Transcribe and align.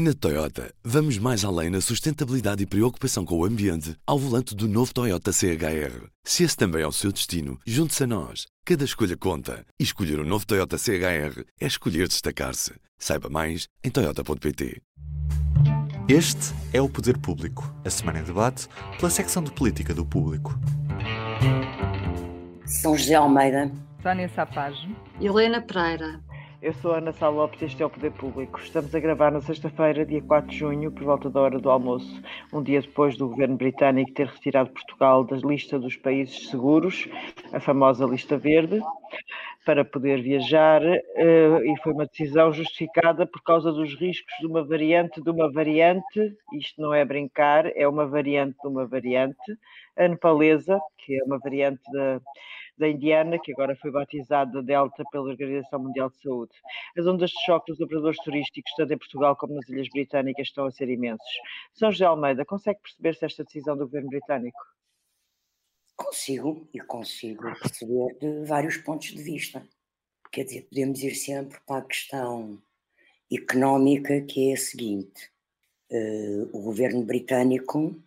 Na 0.00 0.14
Toyota, 0.14 0.72
vamos 0.84 1.18
mais 1.18 1.44
além 1.44 1.70
na 1.70 1.80
sustentabilidade 1.80 2.62
e 2.62 2.66
preocupação 2.66 3.24
com 3.24 3.36
o 3.36 3.44
ambiente 3.44 3.96
ao 4.06 4.16
volante 4.16 4.54
do 4.54 4.68
novo 4.68 4.94
Toyota 4.94 5.32
CHR. 5.32 6.06
Se 6.22 6.44
esse 6.44 6.56
também 6.56 6.82
é 6.82 6.86
o 6.86 6.92
seu 6.92 7.10
destino, 7.10 7.58
junte-se 7.66 8.04
a 8.04 8.06
nós. 8.06 8.46
Cada 8.64 8.84
escolha 8.84 9.16
conta. 9.16 9.66
E 9.76 9.82
escolher 9.82 10.20
o 10.20 10.22
um 10.22 10.24
novo 10.24 10.46
Toyota 10.46 10.78
CHR 10.78 11.42
é 11.60 11.66
escolher 11.66 12.06
destacar-se. 12.06 12.74
Saiba 12.96 13.28
mais 13.28 13.66
em 13.82 13.90
Toyota.pt. 13.90 14.80
Este 16.08 16.54
é 16.72 16.80
o 16.80 16.88
Poder 16.88 17.18
Público, 17.18 17.68
a 17.84 17.90
semana 17.90 18.20
em 18.20 18.22
debate 18.22 18.68
pela 19.00 19.10
secção 19.10 19.42
de 19.42 19.50
política 19.50 19.92
do 19.92 20.06
público. 20.06 20.56
São 22.64 22.96
José 22.96 23.16
Almeida. 23.16 23.72
Sónia 24.00 24.30
Sapage. 24.32 24.94
Helena 25.20 25.60
Pereira. 25.60 26.20
Eu 26.60 26.72
sou 26.72 26.92
Ana 26.92 27.12
Sá 27.12 27.28
Lopes 27.28 27.62
e 27.62 27.66
este 27.66 27.84
é 27.84 27.86
o 27.86 27.90
Poder 27.90 28.10
Público. 28.10 28.58
Estamos 28.58 28.92
a 28.92 28.98
gravar 28.98 29.30
na 29.30 29.40
sexta-feira, 29.40 30.04
dia 30.04 30.20
4 30.20 30.50
de 30.50 30.56
junho, 30.56 30.90
por 30.90 31.04
volta 31.04 31.30
da 31.30 31.40
hora 31.40 31.56
do 31.60 31.70
almoço, 31.70 32.20
um 32.52 32.60
dia 32.60 32.80
depois 32.80 33.16
do 33.16 33.28
governo 33.28 33.56
britânico 33.56 34.12
ter 34.12 34.26
retirado 34.26 34.70
Portugal 34.70 35.22
da 35.22 35.36
lista 35.36 35.78
dos 35.78 35.94
países 35.94 36.48
seguros, 36.48 37.08
a 37.52 37.60
famosa 37.60 38.04
lista 38.06 38.36
verde, 38.36 38.80
para 39.64 39.84
poder 39.84 40.20
viajar, 40.20 40.82
eh, 40.82 41.60
e 41.64 41.76
foi 41.80 41.92
uma 41.92 42.06
decisão 42.06 42.52
justificada 42.52 43.24
por 43.24 43.40
causa 43.42 43.70
dos 43.70 43.94
riscos 43.94 44.34
de 44.40 44.46
uma 44.46 44.64
variante 44.64 45.22
de 45.22 45.30
uma 45.30 45.52
variante, 45.52 46.36
isto 46.54 46.82
não 46.82 46.92
é 46.92 47.04
brincar, 47.04 47.70
é 47.76 47.86
uma 47.86 48.04
variante 48.04 48.56
de 48.60 48.66
uma 48.66 48.84
variante, 48.84 49.56
a 49.96 50.08
nepalesa, 50.08 50.80
que 50.98 51.20
é 51.20 51.22
uma 51.22 51.38
variante 51.38 51.82
da 51.92 52.20
da 52.78 52.88
Indiana, 52.88 53.38
que 53.38 53.52
agora 53.52 53.76
foi 53.76 53.90
batizada 53.90 54.62
Delta 54.62 55.02
pela 55.10 55.24
Organização 55.24 55.80
Mundial 55.80 56.10
de 56.10 56.20
Saúde. 56.20 56.52
As 56.96 57.06
ondas 57.06 57.30
de 57.30 57.44
choque 57.44 57.72
dos 57.72 57.80
operadores 57.80 58.18
turísticos, 58.18 58.72
tanto 58.76 58.92
em 58.92 58.98
Portugal 58.98 59.36
como 59.36 59.54
nas 59.54 59.68
Ilhas 59.68 59.88
Britânicas, 59.92 60.48
estão 60.48 60.66
a 60.66 60.70
ser 60.70 60.88
imensos. 60.88 61.28
São 61.74 61.90
José 61.90 62.04
Almeida, 62.04 62.44
consegue 62.44 62.80
perceber-se 62.80 63.24
esta 63.24 63.44
decisão 63.44 63.76
do 63.76 63.84
governo 63.84 64.08
britânico? 64.08 64.58
Consigo, 65.96 66.68
e 66.72 66.78
consigo 66.80 67.42
perceber 67.60 68.16
de 68.20 68.46
vários 68.46 68.76
pontos 68.76 69.08
de 69.08 69.22
vista. 69.22 69.66
Quer 70.30 70.44
dizer, 70.44 70.62
podemos 70.62 71.02
ir 71.02 71.14
sempre 71.14 71.58
para 71.66 71.82
a 71.82 71.84
questão 71.84 72.62
económica, 73.30 74.20
que 74.22 74.50
é 74.50 74.54
a 74.54 74.56
seguinte: 74.56 75.30
uh, 75.90 76.48
o 76.52 76.62
governo 76.62 77.02
britânico 77.04 78.00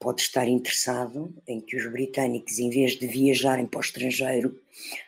pode 0.00 0.22
estar 0.22 0.48
interessado 0.48 1.32
em 1.46 1.60
que 1.60 1.76
os 1.76 1.86
britânicos, 1.92 2.58
em 2.58 2.70
vez 2.70 2.92
de 2.92 3.06
viajarem 3.06 3.66
para 3.66 3.78
o 3.78 3.82
estrangeiro, 3.82 4.58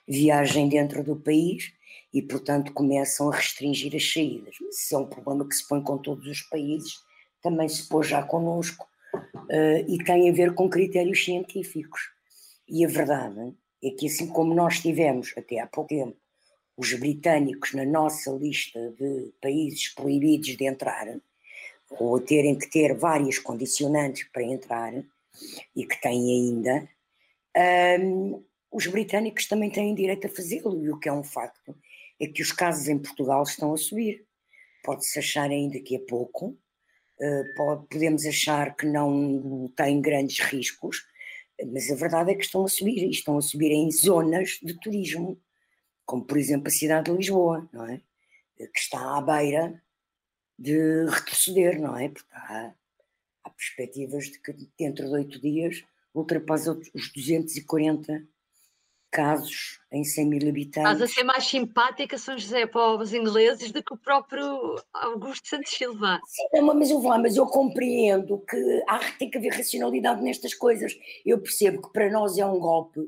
viajem 0.07 0.69
dentro 0.69 1.03
do 1.03 1.17
país 1.17 1.73
e, 2.12 2.21
portanto, 2.21 2.73
começam 2.75 3.33
a 3.33 3.37
restringir 3.37 3.97
as 3.97 4.13
saídas. 4.13 4.55
Isso 4.69 4.95
é 4.95 4.98
um 4.98 5.07
problema 5.07 5.48
que 5.48 5.57
se 5.57 5.67
põe 5.67 5.83
com 5.83 5.97
todos 5.97 6.27
os 6.27 6.43
países, 6.43 6.93
também 7.41 7.69
se 7.69 7.89
pôs 7.89 8.07
já 8.07 8.23
connosco, 8.23 8.87
uh, 9.15 9.85
e 9.89 9.98
tem 10.05 10.29
a 10.29 10.33
ver 10.33 10.55
com 10.55 10.69
critérios 10.69 11.25
científicos. 11.25 12.01
E 12.69 12.85
a 12.85 12.89
verdade 12.89 13.55
é 13.83 13.91
que, 13.91 14.07
assim 14.07 14.27
como 14.27 14.55
nós 14.55 14.81
tivemos 14.81 15.33
até 15.37 15.59
há 15.59 15.67
pouco 15.67 15.89
tempo 15.89 16.17
os 16.77 16.93
britânicos 16.95 17.73
na 17.75 17.85
nossa 17.85 18.31
lista 18.31 18.95
de 18.98 19.33
países 19.41 19.89
proibidos 19.95 20.57
de 20.57 20.65
entrar, 20.65 21.07
ou 21.98 22.21
terem 22.21 22.57
que 22.59 22.69
ter 22.69 22.95
várias 22.95 23.39
condicionantes 23.39 24.25
para 24.33 24.43
entrar, 24.43 24.93
e 25.75 25.87
que 25.87 26.01
têm 26.01 26.31
ainda, 26.31 26.89
um, 28.01 28.45
os 28.71 28.87
britânicos 28.87 29.47
também 29.47 29.71
têm 29.71 29.95
direito 29.95 30.27
a 30.27 30.31
fazê-lo, 30.31 30.83
e 30.83 30.91
o 30.91 30.98
que 30.98 31.09
é 31.09 31.13
um 31.13 31.25
facto 31.25 31.77
é 32.20 32.27
que 32.27 32.43
os 32.43 32.53
casos 32.53 32.89
em 32.89 32.98
Portugal 32.98 33.43
estão 33.43 33.73
a 33.75 33.77
subir. 33.77 34.25
Pode-se 34.85 35.19
achar 35.19 35.51
ainda 35.51 35.81
que 35.81 35.97
é 35.97 35.98
pouco, 35.98 36.59
uh, 37.20 37.55
pode, 37.57 37.87
podemos 37.89 38.27
achar 38.27 38.75
que 38.77 38.87
não 38.87 39.69
tem 39.77 40.01
grandes 40.01 40.39
riscos, 40.41 41.05
mas 41.73 41.91
a 41.91 41.95
verdade 41.95 42.33
é 42.33 42.35
que 42.35 42.45
estão 42.45 42.65
a 42.65 42.69
subir, 42.69 43.05
e 43.05 43.11
estão 43.11 43.37
a 43.37 43.43
subir 43.43 43.70
em 43.70 43.91
zonas 43.91 44.59
de 44.63 44.79
turismo, 44.80 45.41
como 46.05 46.24
por 46.24 46.36
exemplo 46.36 46.69
a 46.69 46.70
cidade 46.70 47.11
de 47.11 47.17
Lisboa, 47.17 47.69
não 47.73 47.86
é? 47.86 48.01
que 48.57 48.79
está 48.79 49.17
à 49.17 49.20
beira 49.20 49.82
de 50.62 51.06
retroceder, 51.06 51.80
não 51.80 51.96
é? 51.98 52.08
Porque 52.08 52.33
há, 52.33 52.73
há 53.42 53.50
perspectivas 53.50 54.27
de 54.27 54.39
que 54.39 54.55
dentro 54.78 55.06
de 55.06 55.12
oito 55.12 55.40
dias 55.40 55.83
ultrapassa 56.14 56.78
os 56.95 57.12
240 57.12 58.24
casos 59.11 59.78
em 59.90 60.05
100 60.05 60.27
mil 60.27 60.48
habitantes. 60.48 60.92
Estás 60.92 61.02
a 61.02 61.14
ser 61.14 61.24
mais 61.24 61.45
simpática, 61.45 62.17
São 62.17 62.39
José, 62.39 62.67
para 62.67 62.96
os 62.96 63.12
ingleses 63.12 63.70
do 63.70 63.83
que 63.83 63.92
o 63.92 63.98
próprio 63.98 64.80
Augusto 64.95 65.48
Santos 65.48 65.73
Silva. 65.73 66.18
Sim, 66.24 66.61
mas 66.62 66.90
eu 66.90 67.00
vou 67.00 67.18
mas 67.18 67.36
eu 67.36 67.46
compreendo 67.46 68.39
que 68.48 68.84
há, 68.89 69.00
tem 69.18 69.29
que 69.29 69.36
haver 69.36 69.52
racionalidade 69.52 70.23
nestas 70.23 70.55
coisas. 70.55 70.96
Eu 71.27 71.40
percebo 71.40 71.83
que 71.83 71.92
para 71.92 72.11
nós 72.11 72.39
é 72.39 72.46
um 72.46 72.58
golpe, 72.58 73.00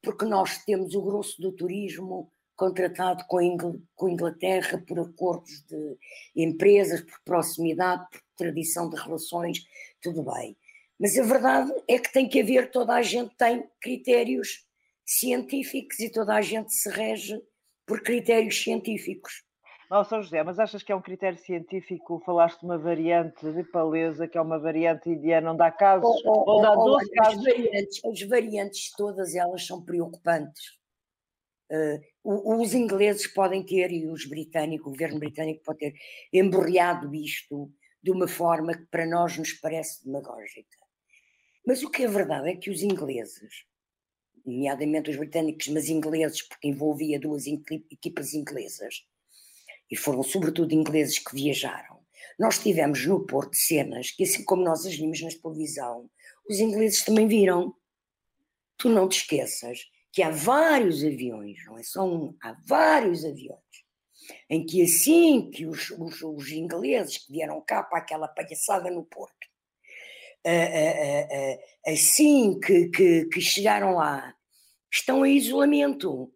porque 0.00 0.24
nós 0.24 0.58
temos 0.64 0.94
o 0.94 1.02
grosso 1.02 1.40
do 1.40 1.50
turismo 1.50 2.30
contratado 2.58 3.24
com 3.26 3.38
a 3.38 4.10
Inglaterra 4.10 4.82
por 4.86 4.98
acordos 4.98 5.64
de 5.66 5.96
empresas, 6.36 7.00
por 7.00 7.20
proximidade, 7.24 8.04
por 8.10 8.20
tradição 8.36 8.90
de 8.90 8.96
relações, 9.00 9.64
tudo 10.02 10.24
bem. 10.24 10.56
Mas 10.98 11.16
a 11.16 11.22
verdade 11.22 11.72
é 11.88 11.98
que 11.98 12.12
tem 12.12 12.28
que 12.28 12.40
haver, 12.40 12.70
toda 12.72 12.94
a 12.94 13.02
gente 13.02 13.34
tem 13.36 13.64
critérios 13.80 14.66
científicos 15.06 16.00
e 16.00 16.10
toda 16.10 16.34
a 16.34 16.42
gente 16.42 16.74
se 16.74 16.90
rege 16.90 17.40
por 17.86 18.02
critérios 18.02 18.60
científicos. 18.60 19.44
Não, 19.88 20.04
São 20.04 20.20
José, 20.20 20.42
mas 20.42 20.58
achas 20.58 20.82
que 20.82 20.92
é 20.92 20.96
um 20.96 21.00
critério 21.00 21.38
científico? 21.38 22.20
Falaste 22.26 22.58
de 22.60 22.66
uma 22.66 22.76
variante 22.76 23.50
de 23.52 23.62
paleza, 23.62 24.28
que 24.28 24.36
é 24.36 24.40
uma 24.40 24.58
variante 24.58 25.08
indiana, 25.08 25.52
onde 25.52 25.62
há 25.62 25.70
casos, 25.70 26.22
oh, 26.26 26.44
oh, 26.46 26.58
onde 26.58 26.66
há 26.66 26.74
12 26.74 27.06
oh, 27.06 27.14
casos. 27.14 27.38
As 27.38 27.44
variantes, 27.44 28.04
as 28.04 28.22
variantes, 28.22 28.92
todas 28.96 29.34
elas 29.34 29.66
são 29.66 29.82
preocupantes. 29.82 30.76
Uh, 31.70 32.00
os 32.30 32.74
ingleses 32.74 33.26
podem 33.26 33.64
ter, 33.64 33.90
e 33.90 34.06
os 34.06 34.26
britânicos, 34.26 34.86
o 34.86 34.90
governo 34.90 35.18
britânico 35.18 35.62
pode 35.64 35.78
ter 35.78 35.94
emborreado 36.30 37.14
isto 37.14 37.72
de 38.02 38.10
uma 38.10 38.28
forma 38.28 38.76
que 38.76 38.86
para 38.86 39.06
nós 39.06 39.38
nos 39.38 39.54
parece 39.54 40.04
demagógica. 40.04 40.76
Mas 41.66 41.82
o 41.82 41.90
que 41.90 42.02
é 42.02 42.08
verdade 42.08 42.50
é 42.50 42.56
que 42.56 42.70
os 42.70 42.82
ingleses, 42.82 43.64
nomeadamente 44.44 45.10
os 45.10 45.16
britânicos, 45.16 45.68
mas 45.68 45.88
ingleses, 45.88 46.42
porque 46.42 46.68
envolvia 46.68 47.18
duas 47.18 47.46
equipas 47.46 48.34
inglesas, 48.34 49.06
e 49.90 49.96
foram 49.96 50.22
sobretudo 50.22 50.74
ingleses 50.74 51.18
que 51.18 51.34
viajaram, 51.34 51.98
nós 52.38 52.58
tivemos 52.58 53.06
no 53.06 53.26
Porto 53.26 53.56
cenas 53.56 54.10
que, 54.10 54.24
assim 54.24 54.44
como 54.44 54.62
nós 54.62 54.84
as 54.84 54.94
vimos 54.94 55.22
na 55.22 55.30
televisão, 55.30 56.10
os 56.48 56.60
ingleses 56.60 57.02
também 57.04 57.26
viram. 57.26 57.74
Tu 58.76 58.88
não 58.90 59.08
te 59.08 59.22
esqueças 59.22 59.80
que 60.12 60.22
há 60.22 60.30
vários 60.30 61.04
aviões, 61.04 61.58
não 61.66 61.78
é 61.78 61.82
só 61.82 62.04
um, 62.04 62.36
há 62.42 62.56
vários 62.66 63.24
aviões, 63.24 63.58
em 64.48 64.64
que 64.64 64.82
assim 64.82 65.50
que 65.50 65.66
os, 65.66 65.90
os, 65.90 66.22
os 66.22 66.50
ingleses 66.50 67.18
que 67.18 67.32
vieram 67.32 67.60
cá 67.60 67.82
para 67.82 67.98
aquela 67.98 68.28
palhaçada 68.28 68.90
no 68.90 69.04
Porto, 69.04 69.46
uh, 70.46 70.50
uh, 70.50 71.24
uh, 71.24 71.92
assim 71.92 72.58
que, 72.60 72.88
que, 72.88 73.26
que 73.26 73.40
chegaram 73.40 73.94
lá, 73.94 74.34
estão 74.92 75.24
em 75.24 75.36
isolamento. 75.36 76.32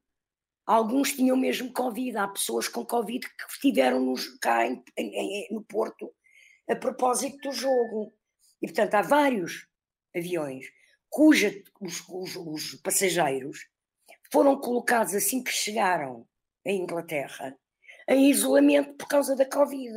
Alguns 0.67 1.13
tinham 1.13 1.37
mesmo 1.37 1.73
Covid, 1.73 2.17
há 2.17 2.29
pessoas 2.29 2.69
com 2.69 2.85
Covid 2.85 3.27
que 3.27 3.45
estiveram 3.51 4.15
cá 4.41 4.67
em, 4.67 4.83
em, 4.97 5.49
no 5.51 5.63
Porto 5.63 6.13
a 6.69 6.77
propósito 6.77 7.37
do 7.49 7.53
jogo. 7.53 8.13
E 8.61 8.67
portanto 8.67 8.95
há 8.95 9.03
vários 9.03 9.67
aviões 10.15 10.67
cuja 11.13 11.63
os, 11.79 12.03
os, 12.09 12.37
os 12.37 12.75
passageiros 12.77 13.69
foram 14.33 14.59
colocados 14.59 15.15
assim 15.15 15.45
que 15.45 15.53
chegaram 15.53 16.27
à 16.67 16.71
Inglaterra 16.71 17.55
em 18.09 18.31
isolamento 18.31 18.95
por 18.95 19.07
causa 19.07 19.37
da 19.37 19.45
Covid. 19.45 19.93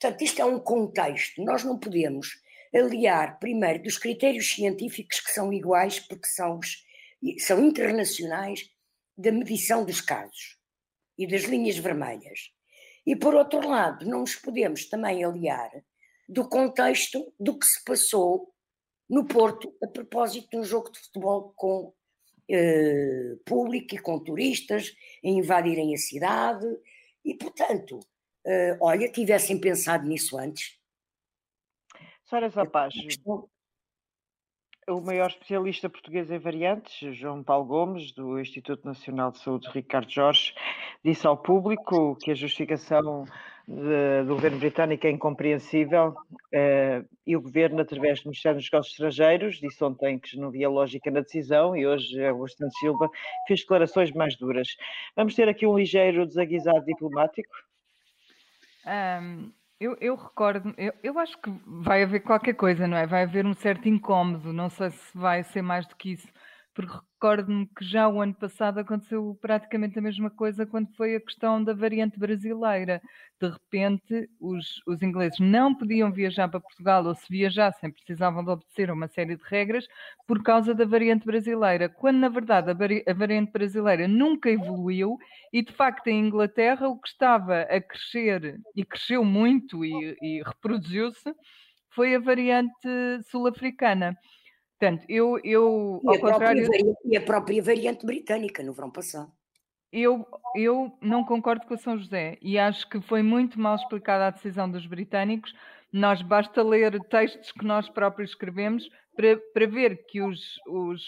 Portanto, 0.00 0.22
isto 0.22 0.40
é 0.40 0.44
um 0.46 0.58
contexto. 0.58 1.44
Nós 1.44 1.62
não 1.62 1.78
podemos 1.78 2.40
aliar, 2.74 3.38
primeiro, 3.38 3.82
dos 3.82 3.98
critérios 3.98 4.50
científicos 4.50 5.20
que 5.20 5.30
são 5.30 5.52
iguais, 5.52 6.00
porque 6.00 6.26
são, 6.26 6.58
são 7.38 7.62
internacionais, 7.62 8.70
da 9.16 9.30
medição 9.30 9.84
dos 9.84 10.00
casos 10.00 10.58
e 11.18 11.26
das 11.26 11.42
linhas 11.42 11.76
vermelhas. 11.76 12.50
E, 13.06 13.14
por 13.14 13.34
outro 13.34 13.68
lado, 13.68 14.06
não 14.06 14.20
nos 14.20 14.34
podemos 14.34 14.86
também 14.86 15.22
aliar 15.22 15.70
do 16.26 16.48
contexto 16.48 17.32
do 17.38 17.58
que 17.58 17.66
se 17.66 17.84
passou 17.84 18.53
no 19.08 19.26
Porto, 19.26 19.74
a 19.82 19.86
propósito 19.86 20.48
de 20.50 20.58
um 20.58 20.64
jogo 20.64 20.90
de 20.90 20.98
futebol 20.98 21.52
com 21.56 21.92
eh, 22.48 23.36
público 23.44 23.94
e 23.94 23.98
com 23.98 24.18
turistas 24.18 24.94
a 25.24 25.28
invadirem 25.28 25.94
a 25.94 25.98
cidade, 25.98 26.66
e 27.24 27.34
portanto, 27.34 28.00
eh, 28.46 28.76
olha, 28.80 29.10
tivessem 29.10 29.58
pensado 29.58 30.06
nisso 30.06 30.38
antes. 30.38 30.78
Sra. 32.26 32.48
Zapaz, 32.48 32.94
o 34.88 35.00
maior 35.00 35.30
especialista 35.30 35.88
português 35.88 36.30
em 36.30 36.38
variantes, 36.38 37.16
João 37.16 37.42
Paulo 37.42 37.64
Gomes, 37.64 38.12
do 38.12 38.38
Instituto 38.38 38.84
Nacional 38.84 39.30
de 39.30 39.38
Saúde 39.38 39.68
Ricardo 39.70 40.10
Jorge, 40.10 40.54
disse 41.02 41.26
ao 41.26 41.36
público 41.36 42.16
que 42.16 42.30
a 42.30 42.34
justificação 42.34 43.24
de, 43.66 44.24
do 44.26 44.34
governo 44.34 44.58
britânico 44.58 45.06
é 45.06 45.10
incompreensível 45.10 46.14
uh, 46.30 47.08
e 47.26 47.36
o 47.36 47.40
governo, 47.40 47.80
através 47.80 48.20
do 48.20 48.26
Ministério 48.26 48.58
dos 48.58 48.70
Negócios 48.70 48.92
Estrangeiros, 48.92 49.56
disse 49.58 49.82
ontem 49.82 50.18
que 50.18 50.36
não 50.36 50.48
havia 50.48 50.68
lógica 50.68 51.10
na 51.10 51.20
decisão 51.20 51.74
e 51.74 51.86
hoje 51.86 52.24
Augusto 52.24 52.58
Santos 52.58 52.78
Silva 52.78 53.08
fez 53.46 53.60
declarações 53.60 54.10
mais 54.12 54.36
duras. 54.36 54.68
Vamos 55.16 55.34
ter 55.34 55.48
aqui 55.48 55.66
um 55.66 55.78
ligeiro 55.78 56.26
desaguisado 56.26 56.84
diplomático? 56.84 57.54
Um, 58.86 59.50
eu, 59.80 59.96
eu, 60.00 60.14
recordo, 60.14 60.74
eu, 60.76 60.92
eu 61.02 61.18
acho 61.18 61.38
que 61.38 61.50
vai 61.66 62.02
haver 62.02 62.20
qualquer 62.20 62.54
coisa, 62.54 62.86
não 62.86 62.96
é? 62.96 63.06
Vai 63.06 63.22
haver 63.22 63.46
um 63.46 63.54
certo 63.54 63.88
incómodo, 63.88 64.52
não 64.52 64.68
sei 64.68 64.90
se 64.90 65.16
vai 65.16 65.42
ser 65.42 65.62
mais 65.62 65.86
do 65.86 65.96
que 65.96 66.12
isso 66.12 66.28
porque 66.74 66.92
recordo-me 66.92 67.66
que 67.66 67.84
já 67.84 68.08
o 68.08 68.20
ano 68.20 68.34
passado 68.34 68.80
aconteceu 68.80 69.38
praticamente 69.40 69.98
a 69.98 70.02
mesma 70.02 70.28
coisa 70.28 70.66
quando 70.66 70.94
foi 70.96 71.14
a 71.14 71.20
questão 71.20 71.62
da 71.62 71.72
variante 71.72 72.18
brasileira. 72.18 73.00
De 73.40 73.48
repente, 73.48 74.28
os, 74.40 74.82
os 74.86 75.00
ingleses 75.00 75.38
não 75.38 75.74
podiam 75.74 76.10
viajar 76.12 76.48
para 76.48 76.60
Portugal, 76.60 77.06
ou 77.06 77.14
se 77.14 77.26
viajassem, 77.30 77.92
precisavam 77.92 78.44
de 78.44 78.50
obedecer 78.50 78.90
a 78.90 78.94
uma 78.94 79.06
série 79.06 79.36
de 79.36 79.42
regras 79.44 79.86
por 80.26 80.42
causa 80.42 80.74
da 80.74 80.84
variante 80.84 81.24
brasileira, 81.24 81.88
quando 81.88 82.18
na 82.18 82.28
verdade 82.28 82.70
a, 82.70 83.10
a 83.10 83.14
variante 83.14 83.52
brasileira 83.52 84.08
nunca 84.08 84.50
evoluiu 84.50 85.16
e 85.52 85.62
de 85.62 85.72
facto 85.72 86.08
em 86.08 86.26
Inglaterra 86.26 86.88
o 86.88 86.98
que 86.98 87.08
estava 87.08 87.62
a 87.62 87.80
crescer 87.80 88.60
e 88.74 88.84
cresceu 88.84 89.24
muito 89.24 89.84
e, 89.84 90.16
e 90.20 90.42
reproduziu-se 90.44 91.32
foi 91.90 92.16
a 92.16 92.18
variante 92.18 92.88
sul-africana. 93.30 94.18
Portanto, 94.78 95.04
eu, 95.08 95.38
eu 95.44 96.00
e, 96.02 96.08
ao 96.08 96.14
a 96.14 96.20
contrário... 96.20 96.66
variante, 96.66 96.98
e 97.04 97.16
a 97.16 97.20
própria 97.20 97.62
variante 97.62 98.04
britânica 98.04 98.62
no 98.62 98.72
verão 98.72 98.90
passado. 98.90 99.32
Eu, 99.92 100.26
eu 100.56 100.98
não 101.00 101.24
concordo 101.24 101.64
com 101.66 101.74
o 101.74 101.78
São 101.78 101.96
José 101.96 102.36
e 102.42 102.58
acho 102.58 102.88
que 102.88 103.00
foi 103.00 103.22
muito 103.22 103.60
mal 103.60 103.76
explicada 103.76 104.26
a 104.26 104.30
decisão 104.30 104.68
dos 104.68 104.84
britânicos. 104.86 105.54
Nós 105.92 106.20
basta 106.20 106.64
ler 106.64 106.98
textos 107.04 107.52
que 107.52 107.64
nós 107.64 107.88
próprios 107.88 108.30
escrevemos 108.30 108.88
para, 109.14 109.36
para 109.52 109.66
ver 109.68 110.04
que 110.06 110.20
os, 110.20 110.40
os, 110.66 111.00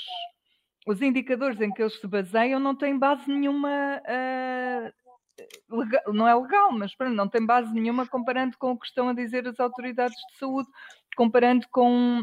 os 0.86 1.02
indicadores 1.02 1.60
em 1.60 1.72
que 1.72 1.82
eles 1.82 1.98
se 1.98 2.06
baseiam 2.06 2.60
não 2.60 2.76
têm 2.76 2.96
base 2.96 3.28
nenhuma. 3.28 4.00
Uh, 4.06 5.76
legal, 5.76 6.02
não 6.12 6.28
é 6.28 6.34
legal, 6.36 6.70
mas 6.70 6.92
não 7.12 7.28
tem 7.28 7.44
base 7.44 7.74
nenhuma 7.74 8.06
comparando 8.06 8.56
com 8.56 8.70
o 8.70 8.78
que 8.78 8.86
estão 8.86 9.08
a 9.08 9.12
dizer 9.12 9.48
as 9.48 9.58
autoridades 9.58 10.16
de 10.16 10.38
saúde, 10.38 10.68
comparando 11.16 11.66
com 11.72 12.22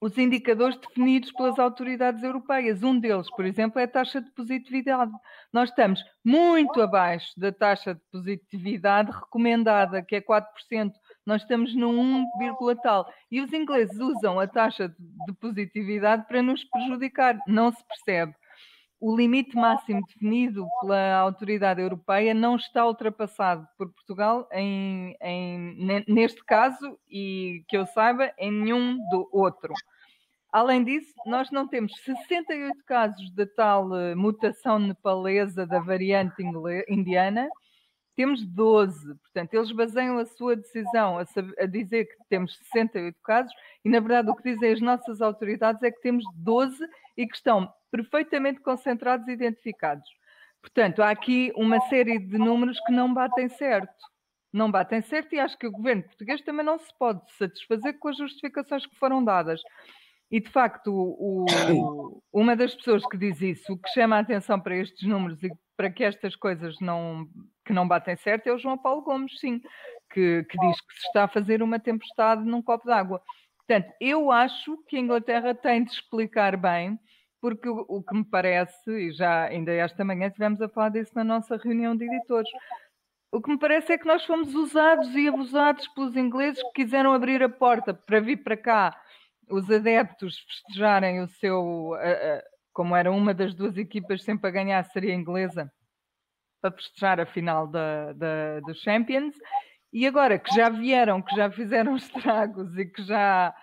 os 0.00 0.16
indicadores 0.16 0.78
definidos 0.78 1.30
pelas 1.32 1.58
autoridades 1.58 2.22
europeias. 2.22 2.82
Um 2.82 2.98
deles, 2.98 3.30
por 3.30 3.44
exemplo, 3.44 3.78
é 3.78 3.84
a 3.84 3.88
taxa 3.88 4.20
de 4.20 4.30
positividade. 4.30 5.12
Nós 5.52 5.68
estamos 5.68 6.02
muito 6.24 6.80
abaixo 6.80 7.38
da 7.38 7.52
taxa 7.52 7.94
de 7.94 8.00
positividade 8.10 9.10
recomendada, 9.10 10.02
que 10.02 10.16
é 10.16 10.20
4%. 10.20 10.92
Nós 11.26 11.42
estamos 11.42 11.74
no 11.74 11.90
1, 11.90 12.26
tal. 12.82 13.12
E 13.30 13.40
os 13.40 13.52
ingleses 13.52 13.98
usam 14.00 14.40
a 14.40 14.46
taxa 14.46 14.88
de 14.88 15.32
positividade 15.34 16.26
para 16.26 16.42
nos 16.42 16.64
prejudicar. 16.64 17.38
Não 17.46 17.70
se 17.70 17.84
percebe. 17.86 18.34
O 19.00 19.16
limite 19.16 19.56
máximo 19.56 20.04
definido 20.06 20.68
pela 20.82 21.14
autoridade 21.16 21.80
europeia 21.80 22.34
não 22.34 22.56
está 22.56 22.84
ultrapassado 22.84 23.66
por 23.78 23.90
Portugal 23.90 24.46
em, 24.52 25.16
em, 25.22 26.04
neste 26.06 26.44
caso 26.44 26.98
e 27.08 27.64
que 27.66 27.78
eu 27.78 27.86
saiba 27.86 28.30
em 28.38 28.52
nenhum 28.52 28.98
do 29.08 29.26
outro. 29.32 29.72
Além 30.52 30.84
disso, 30.84 31.14
nós 31.24 31.50
não 31.50 31.66
temos 31.66 31.94
68 32.02 32.84
casos 32.84 33.30
da 33.34 33.46
tal 33.46 33.96
eh, 33.96 34.14
mutação 34.14 34.78
nepalesa 34.78 35.64
da 35.64 35.78
variante 35.78 36.42
indiana, 36.86 37.48
temos 38.14 38.44
12. 38.44 39.14
Portanto, 39.14 39.54
eles 39.54 39.72
baseiam 39.72 40.18
a 40.18 40.26
sua 40.26 40.56
decisão 40.56 41.18
a, 41.18 41.24
a, 41.58 41.66
dizer 41.66 42.04
que 42.04 42.16
temos 42.28 42.58
68 42.58 43.16
casos 43.22 43.52
e, 43.82 43.88
na 43.88 44.00
verdade, 44.00 44.28
o 44.28 44.34
que 44.34 44.52
dizem 44.52 44.72
as 44.72 44.80
nossas 44.82 45.22
autoridades 45.22 45.82
é 45.82 45.90
que 45.90 46.02
temos 46.02 46.24
12 46.34 46.76
e 47.16 47.26
que 47.26 47.36
estão 47.36 47.72
perfeitamente 47.90 48.60
concentrados 48.60 49.26
e 49.28 49.32
identificados. 49.32 50.08
Portanto, 50.60 51.02
há 51.02 51.10
aqui 51.10 51.52
uma 51.56 51.80
série 51.88 52.18
de 52.18 52.38
números 52.38 52.78
que 52.80 52.92
não 52.92 53.12
batem 53.12 53.48
certo. 53.48 53.94
Não 54.52 54.70
batem 54.70 55.00
certo 55.00 55.34
e 55.34 55.40
acho 55.40 55.56
que 55.56 55.66
o 55.66 55.70
governo 55.70 56.02
português 56.02 56.42
também 56.42 56.64
não 56.66 56.78
se 56.78 56.92
pode 56.98 57.20
satisfazer 57.36 57.98
com 57.98 58.08
as 58.08 58.16
justificações 58.16 58.84
que 58.84 58.96
foram 58.96 59.24
dadas. 59.24 59.60
E 60.30 60.40
de 60.40 60.48
facto, 60.48 60.92
o, 60.92 62.20
uma 62.32 62.54
das 62.54 62.74
pessoas 62.74 63.04
que 63.06 63.16
diz 63.16 63.40
isso, 63.40 63.72
o 63.72 63.78
que 63.78 63.88
chama 63.90 64.16
a 64.16 64.20
atenção 64.20 64.60
para 64.60 64.76
estes 64.76 65.08
números 65.08 65.42
e 65.42 65.50
para 65.76 65.90
que 65.90 66.04
estas 66.04 66.36
coisas 66.36 66.78
não, 66.80 67.26
que 67.64 67.72
não 67.72 67.88
batem 67.88 68.16
certo 68.16 68.46
é 68.46 68.52
o 68.52 68.58
João 68.58 68.78
Paulo 68.78 69.02
Gomes, 69.02 69.40
sim, 69.40 69.60
que, 70.12 70.44
que 70.44 70.58
diz 70.58 70.80
que 70.80 70.94
se 70.94 71.06
está 71.06 71.24
a 71.24 71.28
fazer 71.28 71.62
uma 71.62 71.80
tempestade 71.80 72.44
num 72.44 72.62
copo 72.62 72.86
d'água. 72.86 73.20
Portanto, 73.56 73.92
eu 74.00 74.30
acho 74.30 74.76
que 74.88 74.96
a 74.96 75.00
Inglaterra 75.00 75.54
tem 75.54 75.82
de 75.82 75.90
explicar 75.90 76.56
bem, 76.56 76.98
porque 77.40 77.68
o, 77.68 77.84
o 77.88 78.02
que 78.02 78.14
me 78.14 78.24
parece, 78.24 78.90
e 78.90 79.12
já 79.12 79.44
ainda 79.44 79.72
esta 79.72 80.04
manhã 80.04 80.26
estivemos 80.26 80.60
a 80.60 80.68
falar 80.68 80.90
disso 80.90 81.12
na 81.14 81.24
nossa 81.24 81.56
reunião 81.56 81.96
de 81.96 82.04
editores, 82.04 82.50
o 83.32 83.40
que 83.40 83.50
me 83.50 83.58
parece 83.58 83.92
é 83.92 83.98
que 83.98 84.06
nós 84.06 84.24
fomos 84.24 84.54
usados 84.54 85.14
e 85.14 85.28
abusados 85.28 85.86
pelos 85.88 86.16
ingleses 86.16 86.62
que 86.62 86.84
quiseram 86.84 87.12
abrir 87.12 87.42
a 87.42 87.48
porta 87.48 87.94
para 87.94 88.20
vir 88.20 88.42
para 88.42 88.56
cá 88.56 89.00
os 89.48 89.70
adeptos 89.70 90.38
festejarem 90.38 91.20
o 91.20 91.28
seu, 91.28 91.92
como 92.72 92.94
era 92.94 93.10
uma 93.10 93.34
das 93.34 93.54
duas 93.54 93.76
equipas 93.76 94.22
sempre 94.22 94.48
a 94.48 94.52
ganhar, 94.52 94.82
seria 94.84 95.12
a 95.12 95.16
inglesa, 95.16 95.70
para 96.60 96.72
festejar 96.72 97.20
a 97.20 97.26
final 97.26 97.66
da, 97.66 98.12
da, 98.12 98.60
dos 98.60 98.80
Champions. 98.80 99.34
E 99.92 100.06
agora 100.06 100.38
que 100.38 100.54
já 100.54 100.68
vieram, 100.68 101.20
que 101.20 101.34
já 101.34 101.50
fizeram 101.50 101.96
estragos 101.96 102.76
e 102.78 102.86
que 102.86 103.02
já, 103.02 103.54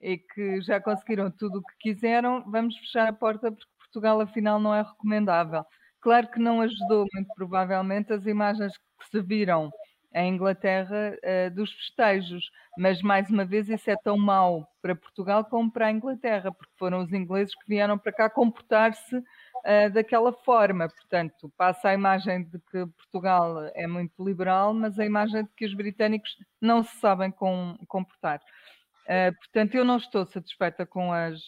e 0.00 0.18
que 0.18 0.60
já 0.60 0.80
conseguiram 0.80 1.30
tudo 1.30 1.58
o 1.58 1.62
que 1.62 1.92
quiseram, 1.92 2.44
vamos 2.50 2.76
fechar 2.78 3.08
a 3.08 3.12
porta 3.12 3.50
porque 3.50 3.70
Portugal 3.78 4.20
afinal 4.20 4.60
não 4.60 4.74
é 4.74 4.82
recomendável. 4.82 5.64
Claro 6.00 6.30
que 6.30 6.38
não 6.38 6.60
ajudou, 6.60 7.06
muito 7.12 7.34
provavelmente, 7.34 8.12
as 8.12 8.26
imagens 8.26 8.72
que 8.76 9.08
se 9.10 9.20
viram 9.22 9.70
em 10.14 10.34
Inglaterra 10.34 11.14
uh, 11.14 11.54
dos 11.54 11.70
festejos, 11.72 12.50
mas 12.78 13.02
mais 13.02 13.28
uma 13.28 13.44
vez 13.44 13.68
isso 13.68 13.90
é 13.90 13.96
tão 13.96 14.16
mau 14.16 14.66
para 14.80 14.96
Portugal 14.96 15.44
como 15.44 15.70
para 15.70 15.86
a 15.86 15.92
Inglaterra, 15.92 16.50
porque 16.50 16.72
foram 16.78 17.02
os 17.02 17.12
ingleses 17.12 17.54
que 17.54 17.68
vieram 17.68 17.98
para 17.98 18.12
cá 18.12 18.30
comportar-se 18.30 19.16
uh, 19.16 19.90
daquela 19.92 20.32
forma. 20.32 20.88
Portanto, 20.88 21.52
passa 21.56 21.90
a 21.90 21.94
imagem 21.94 22.44
de 22.44 22.58
que 22.70 22.86
Portugal 22.86 23.70
é 23.74 23.86
muito 23.86 24.24
liberal, 24.24 24.72
mas 24.72 24.98
a 24.98 25.04
imagem 25.04 25.44
de 25.44 25.50
que 25.54 25.66
os 25.66 25.74
britânicos 25.74 26.30
não 26.62 26.82
se 26.82 26.96
sabem 26.96 27.30
com, 27.30 27.76
comportar. 27.86 28.40
Uh, 29.06 29.34
portanto, 29.38 29.74
eu 29.74 29.84
não 29.84 29.96
estou 29.96 30.26
satisfeita 30.26 30.84
com 30.84 31.12
as, 31.12 31.40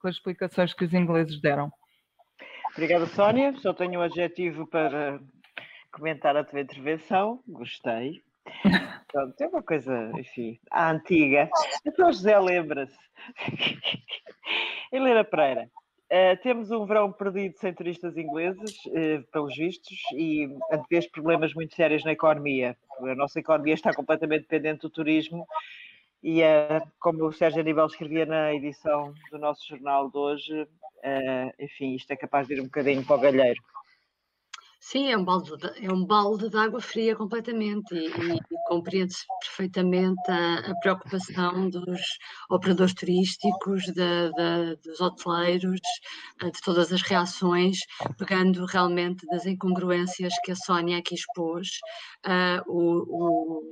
com 0.00 0.08
as 0.08 0.14
explicações 0.14 0.72
que 0.72 0.84
os 0.84 0.94
ingleses 0.94 1.40
deram. 1.40 1.72
Obrigada, 2.72 3.06
Sónia. 3.06 3.54
Só 3.56 3.72
tenho 3.72 4.00
um 4.00 4.02
adjetivo 4.02 4.66
para 4.66 5.18
comentar 5.90 6.36
a 6.36 6.44
tua 6.44 6.60
intervenção, 6.60 7.42
gostei. 7.48 8.22
Pronto, 9.10 9.40
é 9.40 9.46
uma 9.46 9.62
coisa, 9.62 10.12
enfim, 10.14 10.58
a 10.70 10.90
antiga. 10.90 11.48
Então, 11.84 12.12
José 12.12 12.38
lembra-se. 12.38 12.98
Helena 14.92 15.24
Pereira, 15.24 15.70
uh, 16.12 16.42
temos 16.42 16.70
um 16.70 16.84
verão 16.84 17.10
perdido 17.10 17.56
sem 17.56 17.72
turistas 17.72 18.16
ingleses, 18.16 18.76
uh, 18.86 19.22
pelos 19.32 19.56
vistos, 19.56 19.98
e 20.12 20.48
antevês 20.70 21.10
problemas 21.10 21.54
muito 21.54 21.74
sérios 21.74 22.04
na 22.04 22.12
economia. 22.12 22.76
A 23.00 23.14
nossa 23.14 23.40
economia 23.40 23.74
está 23.74 23.92
completamente 23.92 24.42
dependente 24.42 24.82
do 24.82 24.90
turismo 24.90 25.46
e, 26.22 26.42
uh, 26.42 26.82
como 26.98 27.24
o 27.26 27.32
Sérgio 27.32 27.60
Aníbal 27.60 27.86
escrevia 27.86 28.26
na 28.26 28.54
edição 28.54 29.14
do 29.30 29.38
nosso 29.38 29.66
jornal 29.68 30.10
de 30.10 30.18
hoje, 30.18 30.68
enfim, 31.60 31.94
isto 31.94 32.10
é 32.10 32.16
capaz 32.16 32.48
de 32.48 32.54
ir 32.54 32.60
um 32.60 32.64
bocadinho 32.64 33.04
para 33.04 33.16
o 33.16 33.20
galheiro. 33.20 33.62
Sim, 34.88 35.10
é 35.10 35.16
um 35.16 35.24
balde 35.24 35.56
de, 35.56 35.84
é 35.84 35.92
um 35.92 36.04
balde 36.06 36.48
de 36.48 36.56
água 36.56 36.80
fria 36.80 37.16
completamente 37.16 37.92
e, 37.92 38.06
e, 38.06 38.34
e 38.36 38.68
compreende-se 38.68 39.24
perfeitamente 39.40 40.30
a, 40.30 40.58
a, 40.60 40.74
preocupação 40.80 41.68
dos 41.68 42.00
operadores 42.48 42.94
turísticos, 42.94 43.82
de, 43.86 43.92
de, 43.94 44.76
dos 44.84 45.00
hoteleiros, 45.00 45.80
eh, 46.40 46.50
de 46.52 46.60
todas 46.60 46.92
as 46.92 47.02
reações, 47.02 47.78
pegando 48.16 48.64
realmente 48.64 49.26
das 49.26 49.44
incongruências 49.44 50.32
que 50.44 50.52
a 50.52 50.56
Sónia 50.56 50.98
aqui 50.98 51.16
expôs, 51.16 51.66
uh, 52.24 52.62
o, 52.68 53.62
o 53.62 53.70